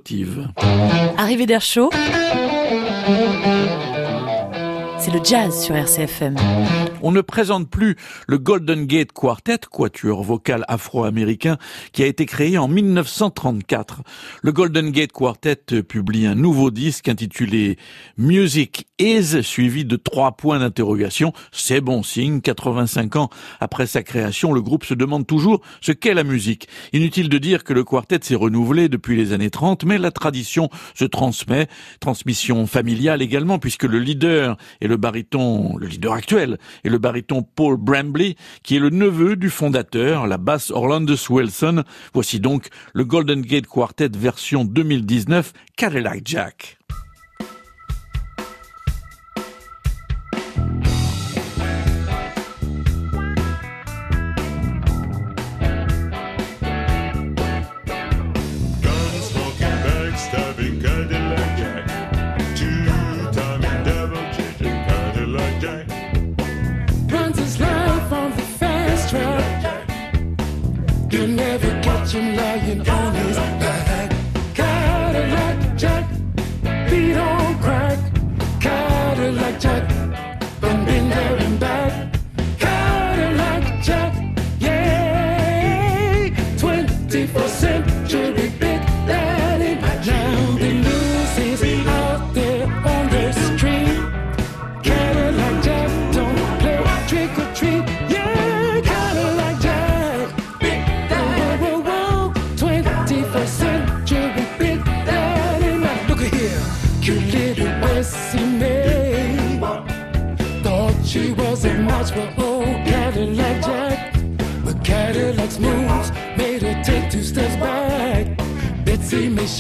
Arrivée 1.17 1.47
d'air 1.47 1.61
chaud. 1.61 1.91
C'est 5.05 5.11
le 5.11 5.19
jazz 5.25 5.65
sur 5.65 5.75
RCFM. 5.75 6.37
On 7.03 7.11
ne 7.11 7.23
présente 7.23 7.69
plus 7.69 7.97
le 8.29 8.39
Golden 8.39 8.87
Gate 8.87 9.11
Quartet, 9.11 9.59
quatuor 9.69 10.23
vocal 10.23 10.65
afro-américain, 10.69 11.57
qui 11.91 12.05
a 12.05 12.07
été 12.07 12.25
créé 12.25 12.57
en 12.57 12.69
1934. 12.69 14.03
Le 14.43 14.53
Golden 14.53 14.91
Gate 14.91 15.11
Quartet 15.11 15.83
publie 15.83 16.27
un 16.27 16.37
nouveau 16.37 16.71
disque 16.71 17.09
intitulé 17.09 17.79
Music 18.17 18.87
Is, 19.01 19.43
suivi 19.43 19.85
de 19.85 19.97
trois 19.97 20.37
points 20.37 20.61
d'interrogation. 20.61 21.33
C'est 21.51 21.81
bon 21.81 22.05
signe. 22.05 22.41
85 22.41 23.17
ans 23.17 23.31
après 23.59 23.89
sa 23.89 24.05
création, 24.05 24.53
le 24.53 24.63
groupe 24.63 24.85
se 24.85 24.95
demande 24.95 25.27
toujours 25.27 25.63
ce 25.81 25.91
qu'est 25.91 26.15
la 26.15 26.23
musique. 26.23 26.69
Inutile 26.93 27.29
de 27.29 27.39
dire 27.39 27.65
que 27.65 27.73
le 27.73 27.83
quartet 27.83 28.21
s'est 28.23 28.37
renouvelé 28.37 28.89
depuis 28.89 29.17
les 29.17 29.33
années 29.33 29.51
30, 29.51 29.85
mais 29.85 29.99
la 29.99 30.13
tradition 30.13 30.71
se 30.95 31.05
transmet. 31.05 31.67
Transmission 31.99 32.69
familiale 32.69 33.23
également, 33.23 33.59
puisque 33.59 33.83
le 33.83 33.99
leader 33.99 34.57
et 34.81 34.87
le 34.87 34.92
le 34.93 34.99
baryton, 34.99 35.79
le 35.79 35.87
leader 35.87 36.13
actuel, 36.13 36.59
et 36.85 36.91
le 36.91 36.99
baryton 36.99 37.43
Paul 37.43 37.79
Brambley, 37.79 38.37
qui 38.63 38.77
est 38.77 38.79
le 38.79 38.91
neveu 38.91 39.37
du 39.37 39.49
fondateur, 39.49 40.27
la 40.27 40.37
basse 40.37 40.71
Orlandus 40.71 41.31
Wilson. 41.31 41.83
Voici 42.13 42.41
donc 42.41 42.69
le 42.93 43.07
Golden 43.07 43.41
Gate 43.41 43.67
Quartet 43.67 44.11
version 44.15 44.67
2019 44.67 45.55
Cadillac 45.79 46.21
Jack. 46.27 46.77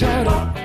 Le 0.01 0.62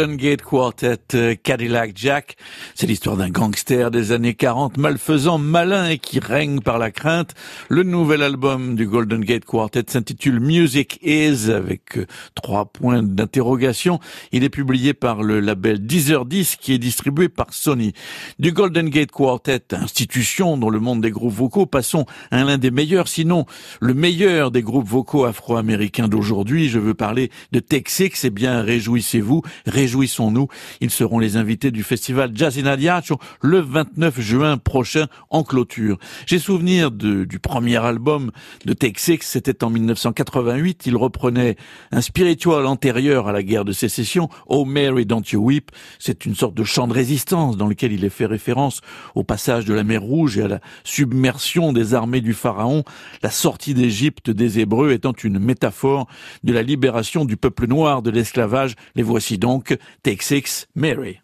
Golden 0.00 0.16
Gate 0.16 0.40
Quartet 0.40 0.96
euh, 1.12 1.34
Cadillac 1.34 1.92
Jack, 1.94 2.36
c'est 2.74 2.86
l'histoire 2.86 3.18
d'un 3.18 3.28
gangster 3.28 3.90
des 3.90 4.12
années 4.12 4.32
40, 4.32 4.78
malfaisant, 4.78 5.36
malin 5.36 5.90
et 5.90 5.98
qui 5.98 6.20
règne 6.20 6.60
par 6.60 6.78
la 6.78 6.90
crainte. 6.90 7.34
Le 7.68 7.82
nouvel 7.82 8.22
album 8.22 8.76
du 8.76 8.86
Golden 8.86 9.20
Gate 9.20 9.44
Quartet 9.44 9.84
s'intitule 9.88 10.40
Music 10.40 10.98
Is 11.02 11.50
avec 11.50 11.98
euh, 11.98 12.06
trois 12.34 12.64
points 12.64 13.02
d'interrogation. 13.02 14.00
Il 14.32 14.42
est 14.42 14.48
publié 14.48 14.94
par 14.94 15.22
le 15.22 15.38
label 15.38 15.84
Deezer 15.84 16.24
Disc 16.24 16.58
qui 16.62 16.72
est 16.72 16.78
distribué 16.78 17.28
par 17.28 17.52
Sony. 17.52 17.92
Du 18.38 18.52
Golden 18.52 18.88
Gate 18.88 19.10
Quartet, 19.10 19.74
institution 19.74 20.56
dans 20.56 20.70
le 20.70 20.80
monde 20.80 21.02
des 21.02 21.10
groupes 21.10 21.34
vocaux, 21.34 21.66
passons 21.66 22.06
à 22.30 22.42
l'un 22.42 22.56
des 22.56 22.70
meilleurs, 22.70 23.08
sinon 23.08 23.44
le 23.82 23.92
meilleur 23.92 24.50
des 24.50 24.62
groupes 24.62 24.88
vocaux 24.88 25.26
afro-américains 25.26 26.08
d'aujourd'hui. 26.08 26.70
Je 26.70 26.78
veux 26.78 26.94
parler 26.94 27.30
de 27.52 27.60
Texas, 27.60 28.24
et 28.24 28.30
bien 28.30 28.62
réjouissez-vous 28.62 29.42
réjouissons-nous. 29.90 30.46
Ils 30.80 30.90
seront 30.90 31.18
les 31.18 31.36
invités 31.36 31.70
du 31.72 31.82
festival 31.82 32.30
Jazz 32.34 32.58
in 32.58 32.66
Adagio 32.66 33.18
le 33.42 33.58
29 33.58 34.20
juin 34.20 34.56
prochain 34.56 35.06
en 35.30 35.42
clôture. 35.42 35.98
J'ai 36.26 36.38
souvenir 36.38 36.92
de, 36.92 37.24
du 37.24 37.40
premier 37.40 37.76
album 37.76 38.30
de 38.64 38.72
Texas, 38.72 39.18
c'était 39.22 39.64
en 39.64 39.70
1988. 39.70 40.86
Il 40.86 40.96
reprenait 40.96 41.56
un 41.90 42.00
spiritual 42.00 42.66
antérieur 42.66 43.26
à 43.26 43.32
la 43.32 43.42
guerre 43.42 43.64
de 43.64 43.72
sécession, 43.72 44.28
Oh 44.46 44.64
Mary 44.64 45.06
Don't 45.06 45.24
You 45.32 45.44
Weep. 45.44 45.72
C'est 45.98 46.24
une 46.24 46.36
sorte 46.36 46.54
de 46.54 46.64
chant 46.64 46.86
de 46.86 46.92
résistance 46.92 47.56
dans 47.56 47.66
lequel 47.66 47.92
il 47.92 48.04
est 48.04 48.10
fait 48.10 48.26
référence 48.26 48.80
au 49.16 49.24
passage 49.24 49.64
de 49.64 49.74
la 49.74 49.82
mer 49.82 50.02
Rouge 50.02 50.38
et 50.38 50.42
à 50.42 50.48
la 50.48 50.60
submersion 50.84 51.72
des 51.72 51.94
armées 51.94 52.20
du 52.20 52.32
Pharaon, 52.32 52.84
la 53.22 53.30
sortie 53.30 53.74
d'Égypte 53.74 54.30
des 54.30 54.60
Hébreux 54.60 54.92
étant 54.92 55.12
une 55.12 55.38
métaphore 55.40 56.06
de 56.44 56.52
la 56.52 56.62
libération 56.62 57.24
du 57.24 57.36
peuple 57.36 57.66
noir 57.66 58.02
de 58.02 58.10
l'esclavage. 58.10 58.76
Les 58.94 59.02
voici 59.02 59.36
donc, 59.36 59.76
Texas 60.02 60.66
Mary. 60.74 61.20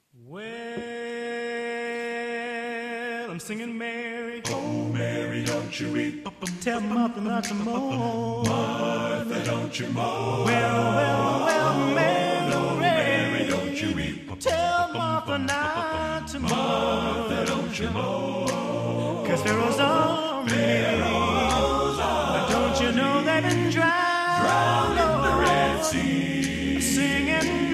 I'm 3.37 3.41
singing 3.41 3.69
oh, 3.69 3.75
Mary. 3.75 4.43
Oh, 4.47 4.85
Mary, 4.95 5.45
don't 5.45 5.79
you 5.79 5.93
weep. 5.93 6.27
Tell 6.63 6.81
Martha 6.81 7.21
not 7.21 7.45
to 7.45 7.55
mourn. 7.55 8.47
Martha, 8.49 9.45
don't 9.45 9.79
you 9.79 9.89
mourn. 9.89 10.45
Well, 10.47 10.95
well, 10.95 11.45
well, 11.45 11.95
Mary. 11.95 12.51
No, 12.51 12.77
Mary, 12.77 13.47
don't 13.47 13.79
you 13.83 13.95
weep. 13.95 14.41
Tell 14.41 14.91
Martha 14.95 15.37
not 15.37 16.29
to 16.29 16.39
mourn. 16.41 16.53
Martha, 16.55 17.45
don't 17.45 17.79
you 17.79 17.91
mourn. 17.91 19.27
Cause 19.27 19.43
Pharaoh's 19.43 19.79
army. 19.81 20.51
Pharaoh's 20.51 21.99
army. 21.99 22.53
Don't 22.53 22.81
you 22.81 22.93
know 22.93 23.23
they've 23.23 23.43
been 23.43 23.71
drowned? 23.71 24.45
Drowned 24.47 24.99
in 24.99 25.31
the 25.31 25.37
Red 25.43 25.85
Sea. 25.85 26.81
Singing 26.81 27.35
Oh, 27.37 27.51
Mary, 27.53 27.66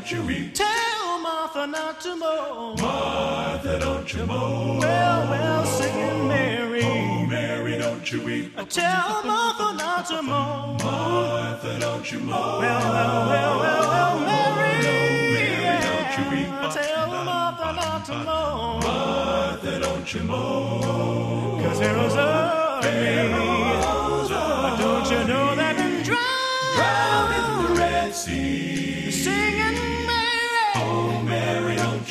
don't 0.00 0.12
you 0.12 0.22
weep. 0.22 0.54
Tell 0.54 1.20
Martha 1.20 1.66
not 1.66 2.00
to 2.00 2.16
mourn. 2.16 2.80
Martha, 2.80 3.78
don't 3.80 4.14
you 4.14 4.24
mourn. 4.24 4.78
Well, 4.78 5.28
well, 5.28 5.66
singing 5.66 6.26
Mary. 6.26 6.82
Oh, 6.82 7.26
Mary, 7.26 7.76
don't 7.76 8.10
you 8.10 8.22
weep. 8.22 8.56
Tell 8.70 9.22
Martha 9.24 9.74
not 9.74 10.06
to 10.06 10.22
mourn. 10.22 10.78
Martha, 10.82 11.78
don't 11.80 12.10
you 12.10 12.18
mourn. 12.20 12.30
Well, 12.30 12.60
well, 12.60 13.28
well, 13.28 13.60
well, 13.60 14.20
well, 14.20 14.56
Mary. 14.56 14.82
No, 14.84 14.96
Mary, 15.34 15.80
don't 15.82 16.12
you 16.16 16.24
weep. 16.34 16.72
Tell 16.72 17.24
Martha 17.24 17.72
not 17.74 18.04
to 18.06 18.14
mourn. 18.14 18.82
Martha, 18.82 19.80
don't 19.80 20.14
you 20.14 20.22
mourn. 20.22 21.62
Cause 21.62 21.78
Pharaoh's 21.78 22.16
army. 22.16 22.88
Pharaoh's 22.88 23.49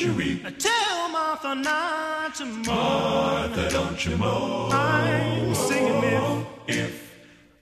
don't 0.00 0.08
you 0.08 0.16
weep. 0.16 0.58
Tell 0.58 1.08
Martha 1.10 1.54
not 1.54 2.34
to 2.36 2.44
mourn. 2.46 2.64
Martha, 2.66 3.70
don't 3.70 4.06
you 4.06 4.16
mourn. 4.16 4.72
I'm 4.72 5.54
singing 5.54 6.00
if, 6.02 6.46
if 6.68 7.14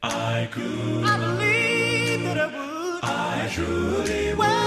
I 0.03 0.49
could. 0.51 1.05
I 1.05 1.19
believe 1.19 2.23
that 2.23 2.39
I 2.39 2.47
would. 2.47 3.01
I 3.03 3.49
truly 3.53 4.35
would. 4.35 4.58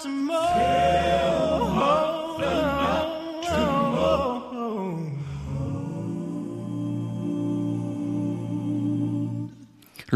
tomorrow. 0.00 1.79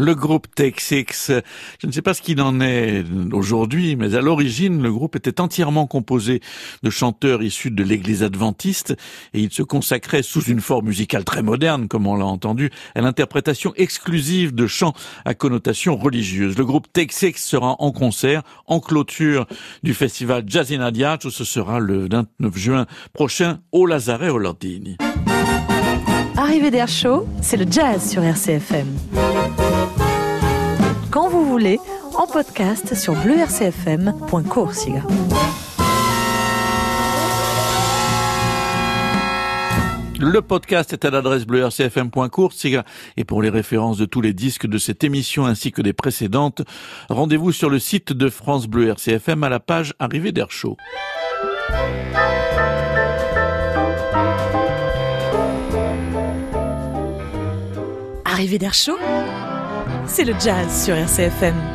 Le 0.05 0.13
groupe 0.13 0.45
Texix, 0.53 1.31
je 1.79 1.87
ne 1.87 1.91
sais 1.91 2.03
pas 2.03 2.13
ce 2.13 2.21
qu'il 2.21 2.39
en 2.39 2.61
est 2.61 3.03
aujourd'hui, 3.33 3.95
mais 3.95 4.13
à 4.13 4.21
l'origine, 4.21 4.83
le 4.83 4.91
groupe 4.91 5.15
était 5.15 5.41
entièrement 5.41 5.87
composé 5.87 6.41
de 6.83 6.91
chanteurs 6.91 7.41
issus 7.41 7.71
de 7.71 7.83
l'église 7.83 8.21
adventiste 8.21 8.95
et 9.33 9.41
il 9.41 9.51
se 9.51 9.63
consacrait 9.63 10.21
sous 10.21 10.43
une 10.43 10.61
forme 10.61 10.85
musicale 10.85 11.23
très 11.23 11.41
moderne, 11.41 11.87
comme 11.87 12.05
on 12.05 12.15
l'a 12.15 12.25
entendu, 12.25 12.69
à 12.93 13.01
l'interprétation 13.01 13.73
exclusive 13.77 14.53
de 14.53 14.67
chants 14.67 14.93
à 15.25 15.33
connotation 15.33 15.97
religieuse. 15.97 16.55
Le 16.55 16.65
groupe 16.65 16.85
Texix 16.93 17.43
sera 17.43 17.75
en 17.79 17.91
concert 17.91 18.43
en 18.67 18.79
clôture 18.79 19.47
du 19.81 19.95
festival 19.95 20.43
Jazz 20.45 20.71
in 20.71 20.81
Adagio. 20.81 21.31
Ce 21.31 21.43
sera 21.43 21.79
le 21.79 22.07
29 22.11 22.55
juin 22.55 22.85
prochain 23.11 23.57
au 23.71 23.87
Lazaret 23.87 24.29
au 24.29 24.37
Lordini. 24.37 24.97
Arrivée 26.37 26.69
d'air 26.69 26.87
chaud, 26.87 27.27
c'est 27.41 27.57
le 27.57 27.65
jazz 27.67 28.11
sur 28.11 28.21
RCFM. 28.21 28.85
Quand 31.15 31.29
vous 31.29 31.45
voulez, 31.45 31.79
en 32.15 32.27
podcast 32.27 32.93
sur 32.93 33.13
bleurcfm.coursiga. 33.15 35.01
Le 40.19 40.41
podcast 40.41 40.91
est 40.91 41.05
à 41.05 41.11
l'adresse 41.11 41.45
bleu 41.45 41.65
rcfm.court 41.65 42.51
et 43.15 43.23
pour 43.23 43.41
les 43.41 43.49
références 43.49 43.97
de 43.97 44.03
tous 44.03 44.19
les 44.19 44.33
disques 44.33 44.67
de 44.67 44.77
cette 44.77 45.05
émission 45.05 45.45
ainsi 45.45 45.71
que 45.71 45.81
des 45.81 45.93
précédentes, 45.93 46.63
rendez-vous 47.07 47.53
sur 47.53 47.69
le 47.69 47.79
site 47.79 48.11
de 48.11 48.29
France 48.29 48.67
Bleu 48.67 48.89
RCFM 48.89 49.45
à 49.45 49.49
la 49.49 49.61
page 49.61 49.93
Arrivée 49.99 50.33
d'air 50.33 50.51
chaud. 50.51 50.75
arrivée 58.35 58.57
d'Air 58.57 58.73
Chaud 58.73 58.97
C'est 60.07 60.23
le 60.23 60.33
jazz 60.39 60.85
sur 60.85 60.95
RCFM. 60.95 61.74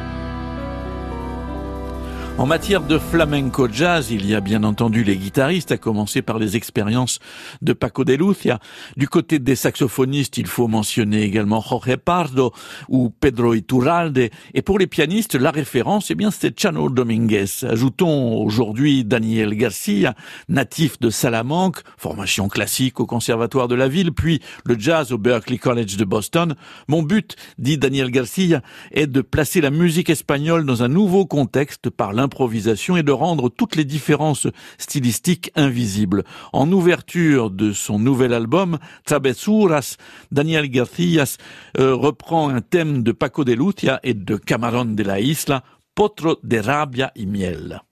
En 2.39 2.47
matière 2.47 2.81
de 2.81 2.99
flamenco 2.99 3.68
jazz, 3.70 4.11
il 4.11 4.26
y 4.26 4.35
a 4.35 4.41
bien 4.41 4.64
entendu 4.64 5.05
les 5.05 5.18
guitaristes, 5.18 5.72
à 5.72 5.76
commencer 5.76 6.22
par 6.22 6.39
les 6.39 6.57
expériences 6.57 7.18
de 7.61 7.74
Paco 7.74 8.03
de 8.03 8.14
Lucia. 8.14 8.61
Du 8.97 9.09
côté 9.09 9.39
des 9.39 9.55
saxophonistes, 9.55 10.39
il 10.39 10.47
faut 10.47 10.66
mentionner 10.66 11.22
également 11.22 11.61
Jorge 11.61 11.97
Pardo 11.97 12.55
ou 12.89 13.11
Pedro 13.11 13.53
Iturralde. 13.53 14.31
Et 14.55 14.62
pour 14.62 14.78
les 14.78 14.87
pianistes, 14.87 15.35
la 15.35 15.51
référence, 15.51 16.11
eh 16.11 16.14
bien, 16.14 16.31
c'est 16.31 16.59
Chano 16.59 16.89
Dominguez. 16.89 17.45
Ajoutons 17.68 18.43
aujourd'hui 18.43 19.05
Daniel 19.05 19.55
Garcia, 19.55 20.14
natif 20.49 20.99
de 20.99 21.11
Salamanque, 21.11 21.83
formation 21.99 22.49
classique 22.49 23.01
au 23.01 23.07
conservatoire 23.07 23.68
de 23.68 23.74
la 23.74 23.89
ville, 23.89 24.12
puis 24.12 24.41
le 24.64 24.78
jazz 24.78 25.12
au 25.12 25.18
Berklee 25.18 25.59
College 25.59 25.99
de 25.99 26.05
Boston. 26.07 26.55
Mon 26.89 27.03
but, 27.03 27.37
dit 27.59 27.76
Daniel 27.76 28.11
Garcia, 28.11 28.62
est 28.93 29.07
de 29.07 29.20
placer 29.20 29.61
la 29.61 29.70
musique 29.70 30.09
espagnole 30.09 30.64
dans 30.64 30.83
un 30.83 30.89
nouveau 30.89 31.26
contexte 31.26 31.91
par 31.91 32.14
l'importance 32.14 32.30
et 32.97 33.03
de 33.03 33.12
rendre 33.12 33.49
toutes 33.49 33.76
les 33.76 33.85
différences 33.85 34.47
stylistiques 34.78 35.51
invisibles. 35.57 36.24
En 36.53 36.70
ouverture 36.72 37.51
de 37.51 37.72
son 37.72 37.99
nouvel 37.99 38.33
album, 38.33 38.78
Travesuras, 39.05 39.97
Daniel 40.31 40.68
Garcias 40.68 41.37
euh, 41.78 41.95
reprend 41.95 42.49
un 42.49 42.61
thème 42.61 43.03
de 43.03 43.12
Paco 43.12 43.45
de 43.45 43.53
Lucia 43.53 44.01
et 44.03 44.14
de 44.14 44.37
Camarón 44.37 44.95
de 44.97 45.03
la 45.03 45.20
Isla, 45.20 45.62
Potro 45.95 46.39
de 46.43 46.59
Rabia 46.59 47.12
y 47.14 47.26
Miel. 47.26 47.83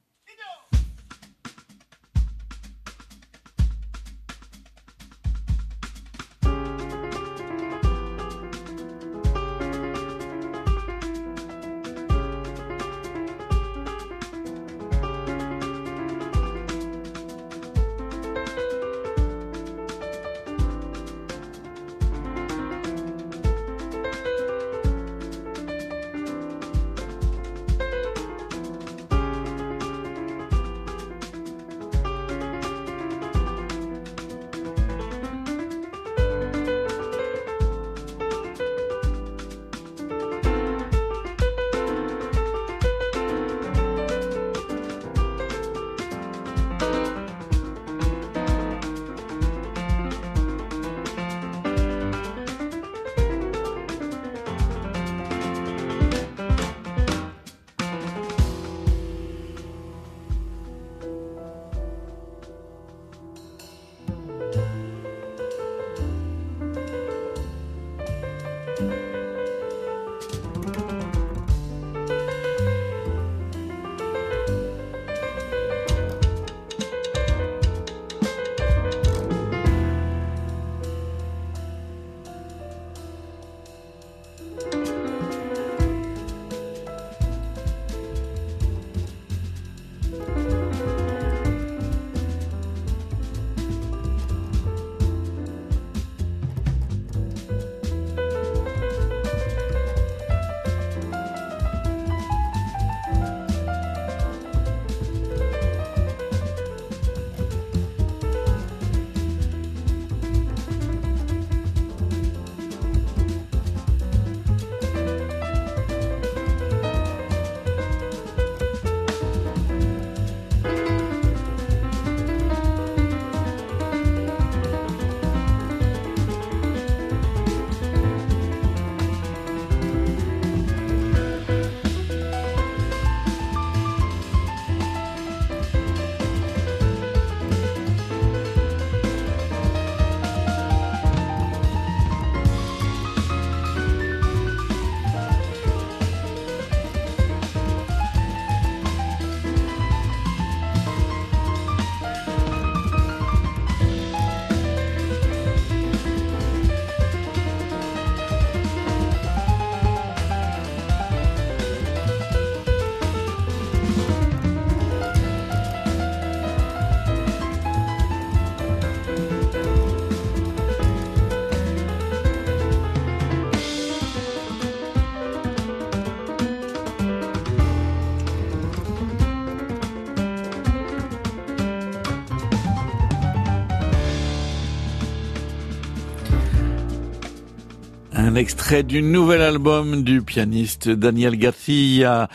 Extrait 188.39 188.85
du 188.85 189.03
nouvel 189.03 189.43
album 189.43 190.05
du 190.05 190.23
pianiste 190.23 190.89
Daniel 190.89 191.37
Garcia 191.37 192.29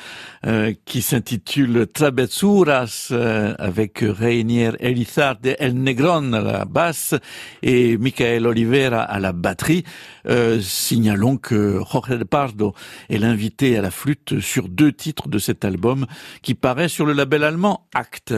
euh, 0.45 0.74
qui 0.84 1.01
s'intitule 1.01 1.88
Trabezuras 1.88 3.08
euh, 3.12 3.56
avec 3.58 3.99
Reinier 4.01 4.72
Elizarde 4.80 5.56
El 5.58 5.82
Negron 5.82 6.34
à 6.34 6.41
la 6.41 6.66
basse 6.66 7.16
et 7.62 7.97
Michael 7.97 8.45
Oliveira 8.47 9.01
à 9.01 9.20
la 9.20 9.32
batterie. 9.32 9.86
Euh, 10.28 10.60
signalons 10.60 11.38
que 11.38 11.80
Jorge 11.89 12.26
Pardo 12.26 12.74
est 13.10 13.18
l'invité 13.18 13.78
à 13.78 13.82
la 13.82 13.91
flûte 13.91 14.41
sur 14.41 14.68
deux 14.68 14.91
titres 14.91 15.30
de 15.30 15.39
cet 15.39 15.64
album 15.64 16.06
qui 16.41 16.54
paraît 16.54 16.89
sur 16.89 17.06
le 17.06 17.14
label 17.14 17.45
allemand 17.45 17.88
Act. 17.93 18.34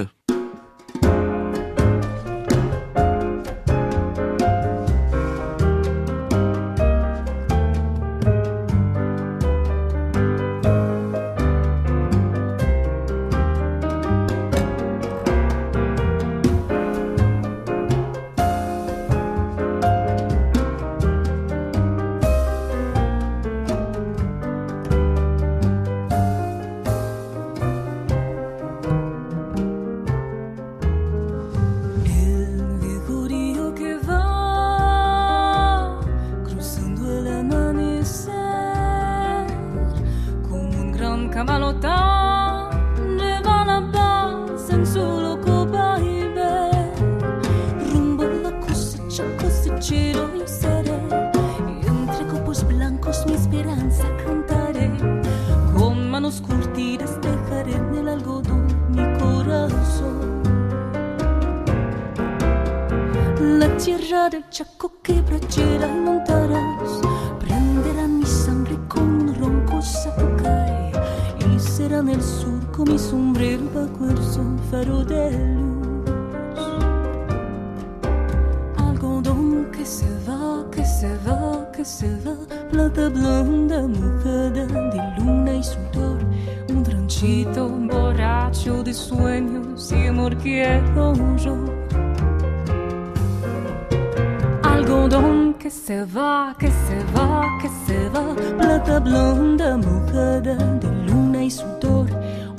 Tierra 63.78 64.30
del 64.30 64.50
Chaco 64.50 64.92
quebrachera 65.04 65.88
y 65.88 66.00
montarás. 66.00 67.02
Prenderá 67.40 68.08
mi 68.08 68.26
sangre 68.26 68.78
con 68.88 69.04
un 69.04 69.36
ronco 69.36 69.82
sapucay 69.82 70.92
y 71.40 71.60
será 71.60 72.00
en 72.00 72.10
el 72.10 72.22
surco 72.22 72.86
mi 72.86 72.98
sombrero 72.98 73.64
bajo 73.74 74.10
el 74.10 74.18
sol 74.18 74.58
faro 74.72 75.04
de 75.04 75.32
luz. 75.32 76.10
Algodón 78.78 79.70
que 79.72 79.86
se 79.86 80.08
va, 80.28 80.66
que 80.72 80.86
se 80.86 81.18
va, 81.28 81.72
que 81.72 81.84
se 81.84 82.10
va, 82.22 82.36
plata 82.72 83.10
blonda 83.10 83.88
mojada 83.88 84.66
de 84.66 85.20
luna 85.20 85.54
y 85.54 85.64
sudor. 85.64 86.20
Un 86.70 86.86
ranchito 86.86 87.68
borracho 87.68 88.84
de 88.84 88.94
sueños 88.94 89.92
y 89.92 90.08
amor 90.08 90.36
quiero 90.38 91.14
yo. 91.38 91.85
Algodón 94.86 95.56
que 95.56 95.72
se 95.72 96.06
va, 96.06 96.56
que 96.60 96.68
se 96.68 97.04
va, 97.16 97.42
que 97.60 97.68
se 97.88 98.08
va, 98.10 98.36
plata 98.56 99.00
blonda 99.00 99.78
mojada 99.78 100.40
de 100.40 100.90
luna 101.08 101.44
y 101.44 101.50
sudor. 101.50 102.08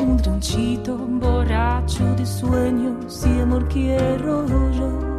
Un 0.01 0.19
ranchito 0.19 0.97
borracho 0.97 2.05
de 2.17 2.27
sueños 2.27 3.25
y 3.25 3.41
amor 3.41 3.69
quiero 3.69 4.45
yo. 4.73 5.16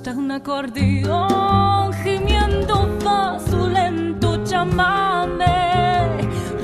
Costa 0.00 0.18
un 0.18 0.30
acordeón 0.30 1.92
gimiendo 2.02 2.88
va 3.04 3.38
su 3.38 3.68
lento 3.68 4.42
chamame, 4.44 6.08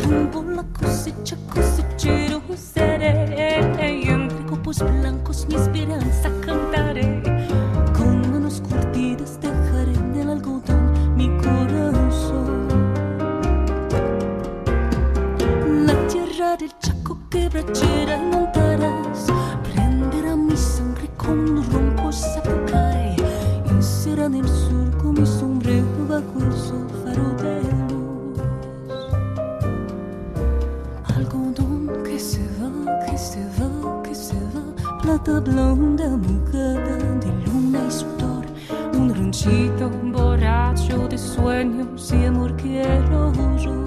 rumbo 0.05 0.43
la 0.43 0.63
cosecha 0.73 1.37
cosechero 1.53 2.41
seré, 2.57 4.03
y 4.05 4.09
entre 4.09 4.47
copos 4.47 4.79
blancos 4.79 5.47
mi 5.49 5.57
esperanza 5.57 6.31
cantaré, 6.47 7.23
con 7.97 8.31
manos 8.33 8.63
curtidas 8.63 9.39
dejaré 9.39 9.93
en 9.93 10.15
el 10.15 10.31
algodón 10.31 11.15
mi 11.15 11.29
corazón. 11.37 12.69
La 15.87 15.95
tierra 16.09 16.57
del 16.57 16.73
Chaco 16.79 17.19
quebrachera 17.29 18.17
y 18.17 18.35
montarás 18.35 19.27
Prenderá 19.75 20.37
mi 20.37 20.57
sangre 20.57 21.11
con 21.19 21.59
va 35.17 35.23
Plata 35.25 35.41
blonda 35.41 36.09
mojada 36.17 36.97
de 37.21 37.31
luna 37.47 37.87
y 37.87 37.91
sudor 37.91 38.45
Un 38.95 39.15
ranchito 39.15 39.91
borracho 40.13 41.09
de 41.09 41.19
sueños 41.19 42.13
y 42.13 42.25
amor 42.27 42.55
quiero 42.57 43.33
yo 43.57 43.85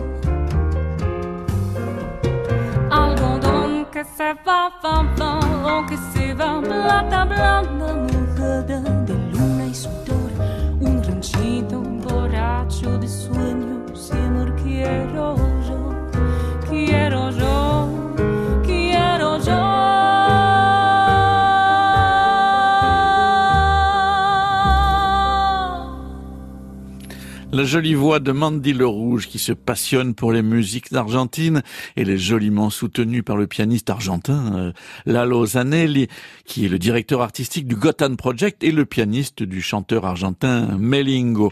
algodón 2.91 3.85
que 3.91 4.03
se 4.03 4.33
va, 4.45 4.69
va, 4.83 5.03
va, 5.19 5.77
o 5.77 5.85
que 5.85 5.97
se 5.97 6.33
va, 6.33 6.61
plata 6.61 7.25
blanda 7.25 7.95
mojada 7.95 8.98
La 27.59 27.65
jolie 27.65 27.93
voix 27.93 28.21
de 28.21 28.31
Mandy 28.31 28.71
Le 28.71 28.87
Rouge 28.87 29.27
qui 29.27 29.37
se 29.37 29.51
passionne 29.51 30.13
pour 30.13 30.31
les 30.31 30.41
musiques 30.41 30.93
d'Argentine 30.93 31.61
et 31.97 32.03
est 32.03 32.17
joliment 32.17 32.69
soutenue 32.69 33.21
par 33.21 33.35
le 33.35 33.47
pianiste 33.47 33.89
argentin 33.89 34.55
euh, 34.55 34.71
Lalo 35.05 35.45
Zanelli 35.45 36.07
qui 36.45 36.63
est 36.63 36.69
le 36.69 36.79
directeur 36.79 37.21
artistique 37.21 37.67
du 37.67 37.75
Gotham 37.75 38.15
Project 38.15 38.63
et 38.63 38.71
le 38.71 38.85
pianiste 38.85 39.43
du 39.43 39.61
chanteur 39.61 40.05
argentin 40.05 40.77
Melingo. 40.79 41.51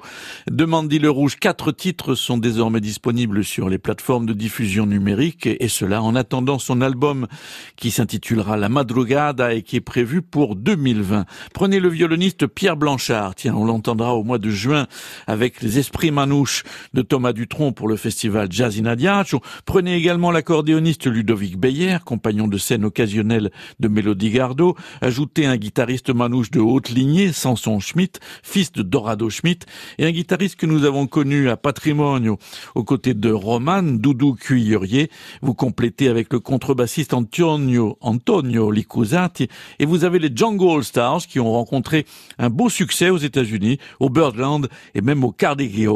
De 0.49 0.63
Mandy 0.63 0.97
Le 0.97 1.09
Rouge, 1.09 1.35
quatre 1.35 1.73
titres 1.73 2.15
sont 2.15 2.37
désormais 2.37 2.79
disponibles 2.79 3.43
sur 3.43 3.67
les 3.67 3.77
plateformes 3.77 4.27
de 4.27 4.33
diffusion 4.33 4.85
numérique 4.85 5.45
et 5.45 5.67
cela 5.67 6.01
en 6.01 6.15
attendant 6.15 6.57
son 6.57 6.79
album 6.79 7.27
qui 7.75 7.91
s'intitulera 7.91 8.55
La 8.55 8.69
Madrugada 8.69 9.53
et 9.53 9.61
qui 9.61 9.75
est 9.75 9.81
prévu 9.81 10.21
pour 10.21 10.55
2020. 10.55 11.25
Prenez 11.53 11.81
le 11.81 11.89
violoniste 11.89 12.47
Pierre 12.47 12.77
Blanchard. 12.77 13.35
Tiens, 13.35 13.55
on 13.55 13.65
l'entendra 13.65 14.15
au 14.15 14.23
mois 14.23 14.37
de 14.37 14.49
juin 14.49 14.87
avec 15.27 15.61
les 15.61 15.79
Esprits 15.79 15.96
Manouches 16.05 16.63
de 16.93 17.01
Thomas 17.01 17.33
Dutronc 17.33 17.71
pour 17.71 17.87
le 17.87 17.95
festival 17.95 18.47
Jazz 18.51 18.79
in 18.79 18.85
Adagio. 18.85 19.41
Prenez 19.65 19.95
également 19.95 20.31
l'accordéoniste 20.31 21.07
Ludovic 21.07 21.57
Beyer, 21.57 21.97
compagnon 22.05 22.47
de 22.47 22.57
scène 22.57 22.85
occasionnel 22.85 23.51
de 23.79 23.87
Mélodie 23.87 24.29
Gardot. 24.29 24.75
Ajoutez 25.01 25.47
un 25.47 25.57
guitariste 25.57 26.11
manouche 26.11 26.51
de 26.51 26.59
haute 26.59 26.89
lignée, 26.89 27.33
Samson 27.33 27.79
Schmidt, 27.79 28.19
fils 28.43 28.71
de 28.71 28.83
Dorado 28.83 29.29
Schmidt, 29.29 29.65
et 29.97 30.05
un 30.05 30.11
guitariste 30.11 30.55
que 30.55 30.67
nous 30.67 30.85
avons 30.85 31.07
connu 31.07 31.49
à 31.49 31.57
Patrimonio, 31.57 32.37
aux 32.75 32.83
côtés 32.83 33.15
de 33.15 33.31
Roman, 33.31 33.81
Doudou 33.81 34.35
Cuillerier. 34.35 35.09
Vous 35.41 35.55
complétez 35.55 36.07
avec 36.07 36.31
le 36.31 36.39
contrebassiste 36.39 37.13
Antonio, 37.13 37.97
Antonio 38.01 38.71
Licuzati, 38.71 39.47
et 39.79 39.85
vous 39.85 40.03
avez 40.03 40.19
les 40.19 40.31
Jungle 40.33 40.77
All 40.77 40.83
Stars 40.83 41.25
qui 41.27 41.39
ont 41.39 41.51
rencontré 41.51 42.05
un 42.37 42.51
beau 42.51 42.69
succès 42.69 43.09
aux 43.09 43.17
États-Unis, 43.17 43.79
au 43.99 44.09
Birdland 44.09 44.67
et 44.93 45.01
même 45.01 45.23
au 45.23 45.31
Carnegie 45.31 45.86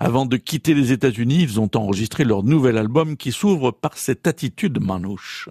Avant 0.00 0.26
de 0.26 0.36
quitter 0.36 0.74
les 0.74 0.92
États-Unis, 0.92 1.42
ils 1.42 1.60
ont 1.60 1.70
enregistré 1.74 2.24
leur 2.24 2.42
nouvel 2.42 2.78
album 2.78 3.16
qui 3.16 3.32
s'ouvre 3.32 3.70
par 3.70 3.96
cette 3.96 4.26
attitude 4.26 4.80
manouche. 4.80 5.48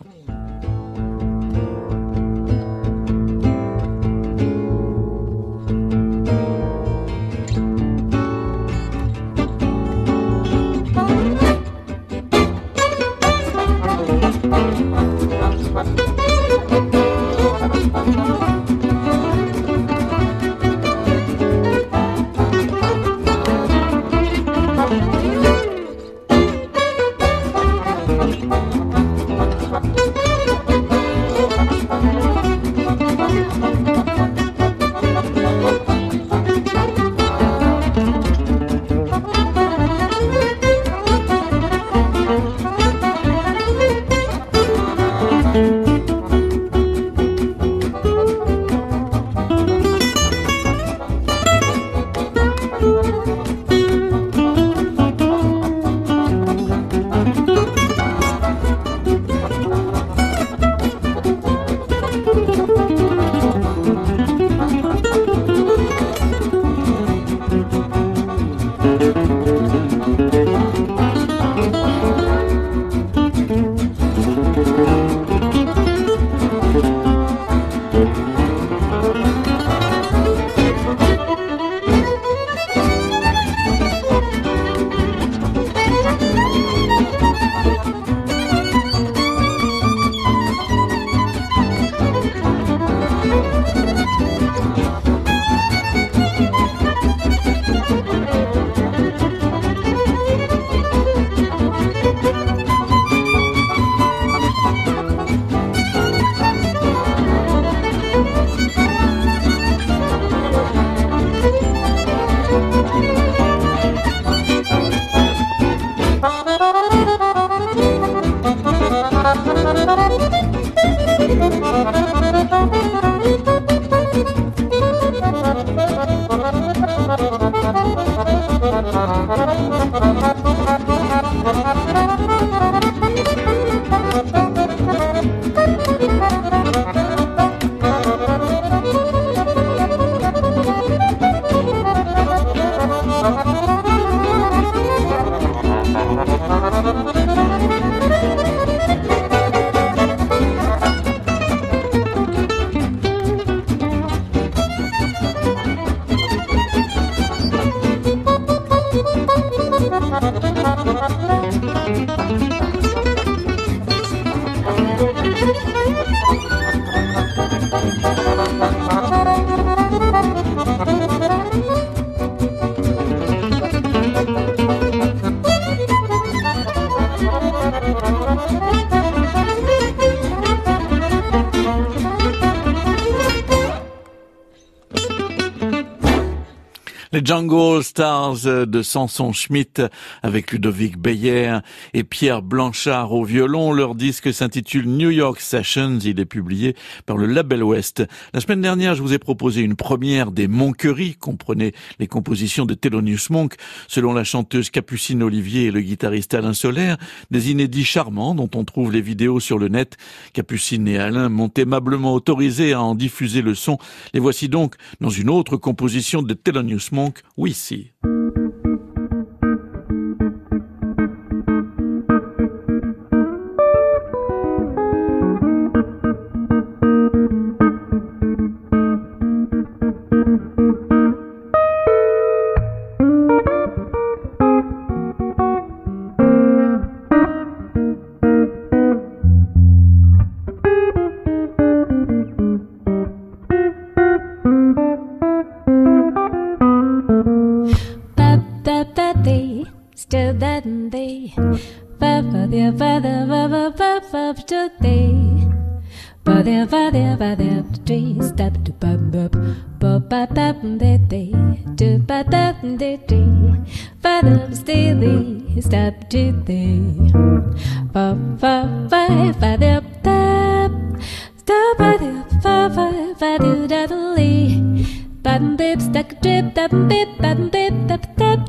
Les 187.16 187.22
Jungle 187.24 187.82
Stars 187.82 188.44
de 188.68 188.82
Samson 188.82 189.32
Schmidt 189.32 189.82
avec 190.22 190.52
Ludovic 190.52 190.98
Beyer 190.98 191.60
et 191.94 192.04
Pierre 192.04 192.42
Blanchard 192.42 193.14
au 193.14 193.24
violon. 193.24 193.72
Leur 193.72 193.96
disque 193.96 194.34
s'intitule 194.34 194.86
New 194.86 195.12
York 195.12 195.40
Sessions. 195.40 196.00
Il 196.00 196.20
est 196.20 196.26
publié 196.26 196.76
par 197.06 197.16
le 197.16 197.28
Label 197.28 197.64
West. 197.64 198.04
La 198.34 198.42
semaine 198.42 198.60
dernière, 198.60 198.96
je 198.96 199.02
vous 199.02 199.14
ai 199.14 199.18
proposé 199.18 199.62
une 199.62 199.78
première 199.78 200.34
des 200.34 200.50
Monqueries, 200.50 201.16
comprenez 201.16 201.72
les 202.00 202.08
compositions 202.08 202.66
de 202.66 202.74
Thelonious 202.74 203.28
Monk, 203.30 203.54
selon 203.88 204.12
la 204.12 204.26
chanteuse 204.26 204.70
Capucine 204.70 205.24
Olivier 205.24 205.68
et 205.68 205.72
le 205.72 205.80
guitariste 205.80 206.34
Alain 206.34 206.52
Solaire, 206.52 206.98
des 207.32 207.50
inédits 207.50 207.86
charmants 207.86 208.36
dont 208.36 208.50
on 208.56 208.66
trouve 208.66 208.92
les 208.92 209.00
vidéos 209.00 209.40
sur 209.40 209.58
le 209.58 209.70
net. 209.70 209.96
Capucine 210.34 210.86
et 210.90 210.98
Alain 210.98 211.30
m'ont 211.30 211.52
aimablement 211.56 212.14
autorisé 212.14 212.74
à 212.74 212.82
en 212.82 212.94
diffuser 212.94 213.42
le 213.42 213.56
son. 213.56 213.78
Les 214.14 214.20
voici 214.20 214.50
donc 214.50 214.76
dans 215.00 215.10
une 215.10 215.30
autre 215.30 215.56
composition 215.56 216.22
de 216.22 216.34
Thelonious 216.34 216.90
Monk 216.92 217.05
donc 217.06 217.22
oui 217.38 217.54
si. 217.54 217.92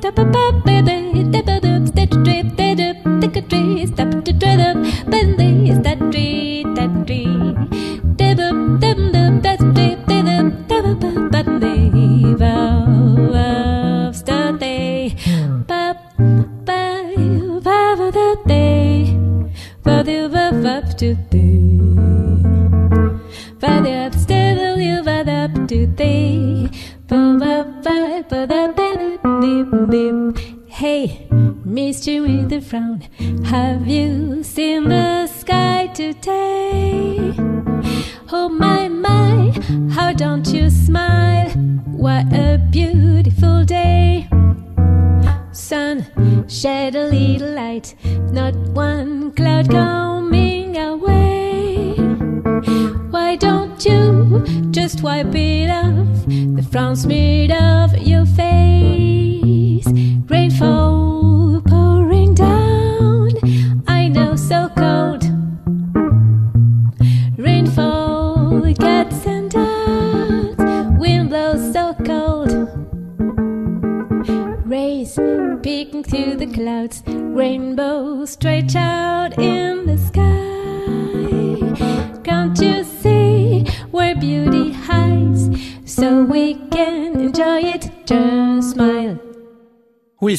Ba 0.06 0.24
ba 0.24 0.52
ba. 0.52 0.65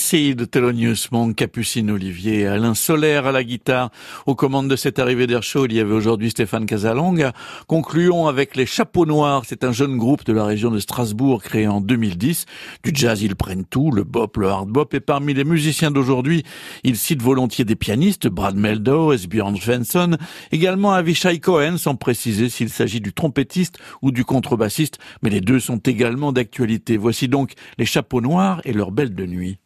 De 0.09 0.45
Thelonious 0.45 1.09
Monk, 1.11 1.35
Capucine 1.35 1.91
Olivier, 1.91 2.47
Alain 2.47 2.75
Solaire 2.75 3.25
à 3.25 3.33
la 3.33 3.43
guitare. 3.43 3.91
Aux 4.25 4.35
commandes 4.35 4.69
de 4.69 4.77
cette 4.77 4.99
arrivée 4.99 5.27
d'Air 5.27 5.43
Show, 5.43 5.65
il 5.65 5.73
y 5.73 5.81
avait 5.81 5.93
aujourd'hui 5.93 6.29
Stéphane 6.29 6.65
Casalonga. 6.65 7.33
Concluons 7.67 8.27
avec 8.27 8.55
les 8.55 8.65
Chapeaux 8.65 9.05
Noirs. 9.05 9.43
C'est 9.45 9.65
un 9.65 9.73
jeune 9.73 9.97
groupe 9.97 10.23
de 10.23 10.31
la 10.31 10.45
région 10.45 10.71
de 10.71 10.79
Strasbourg 10.79 11.43
créé 11.43 11.67
en 11.67 11.81
2010. 11.81 12.45
Du 12.83 12.91
jazz, 12.93 13.21
ils 13.21 13.35
prennent 13.35 13.65
tout, 13.65 13.91
le 13.91 14.05
bop, 14.05 14.37
le 14.37 14.47
hard 14.47 14.69
bop. 14.69 14.93
Et 14.93 15.01
parmi 15.01 15.33
les 15.33 15.43
musiciens 15.43 15.91
d'aujourd'hui, 15.91 16.43
ils 16.85 16.95
citent 16.95 17.21
volontiers 17.21 17.65
des 17.65 17.75
pianistes, 17.75 18.29
Brad 18.29 18.55
Meldo, 18.55 19.11
Esbjörn 19.11 19.57
Svensson, 19.57 20.15
également 20.53 20.93
Avishai 20.93 21.39
Cohen, 21.41 21.75
sans 21.77 21.95
préciser 21.95 22.47
s'il 22.47 22.69
s'agit 22.69 23.01
du 23.01 23.11
trompettiste 23.11 23.77
ou 24.01 24.11
du 24.11 24.23
contrebassiste. 24.23 24.99
Mais 25.21 25.29
les 25.29 25.41
deux 25.41 25.59
sont 25.59 25.79
également 25.79 26.31
d'actualité. 26.31 26.95
Voici 26.95 27.27
donc 27.27 27.55
les 27.77 27.85
Chapeaux 27.85 28.21
Noirs 28.21 28.61
et 28.63 28.71
leur 28.71 28.91
belle 28.91 29.13
de 29.13 29.25
nuit. 29.25 29.59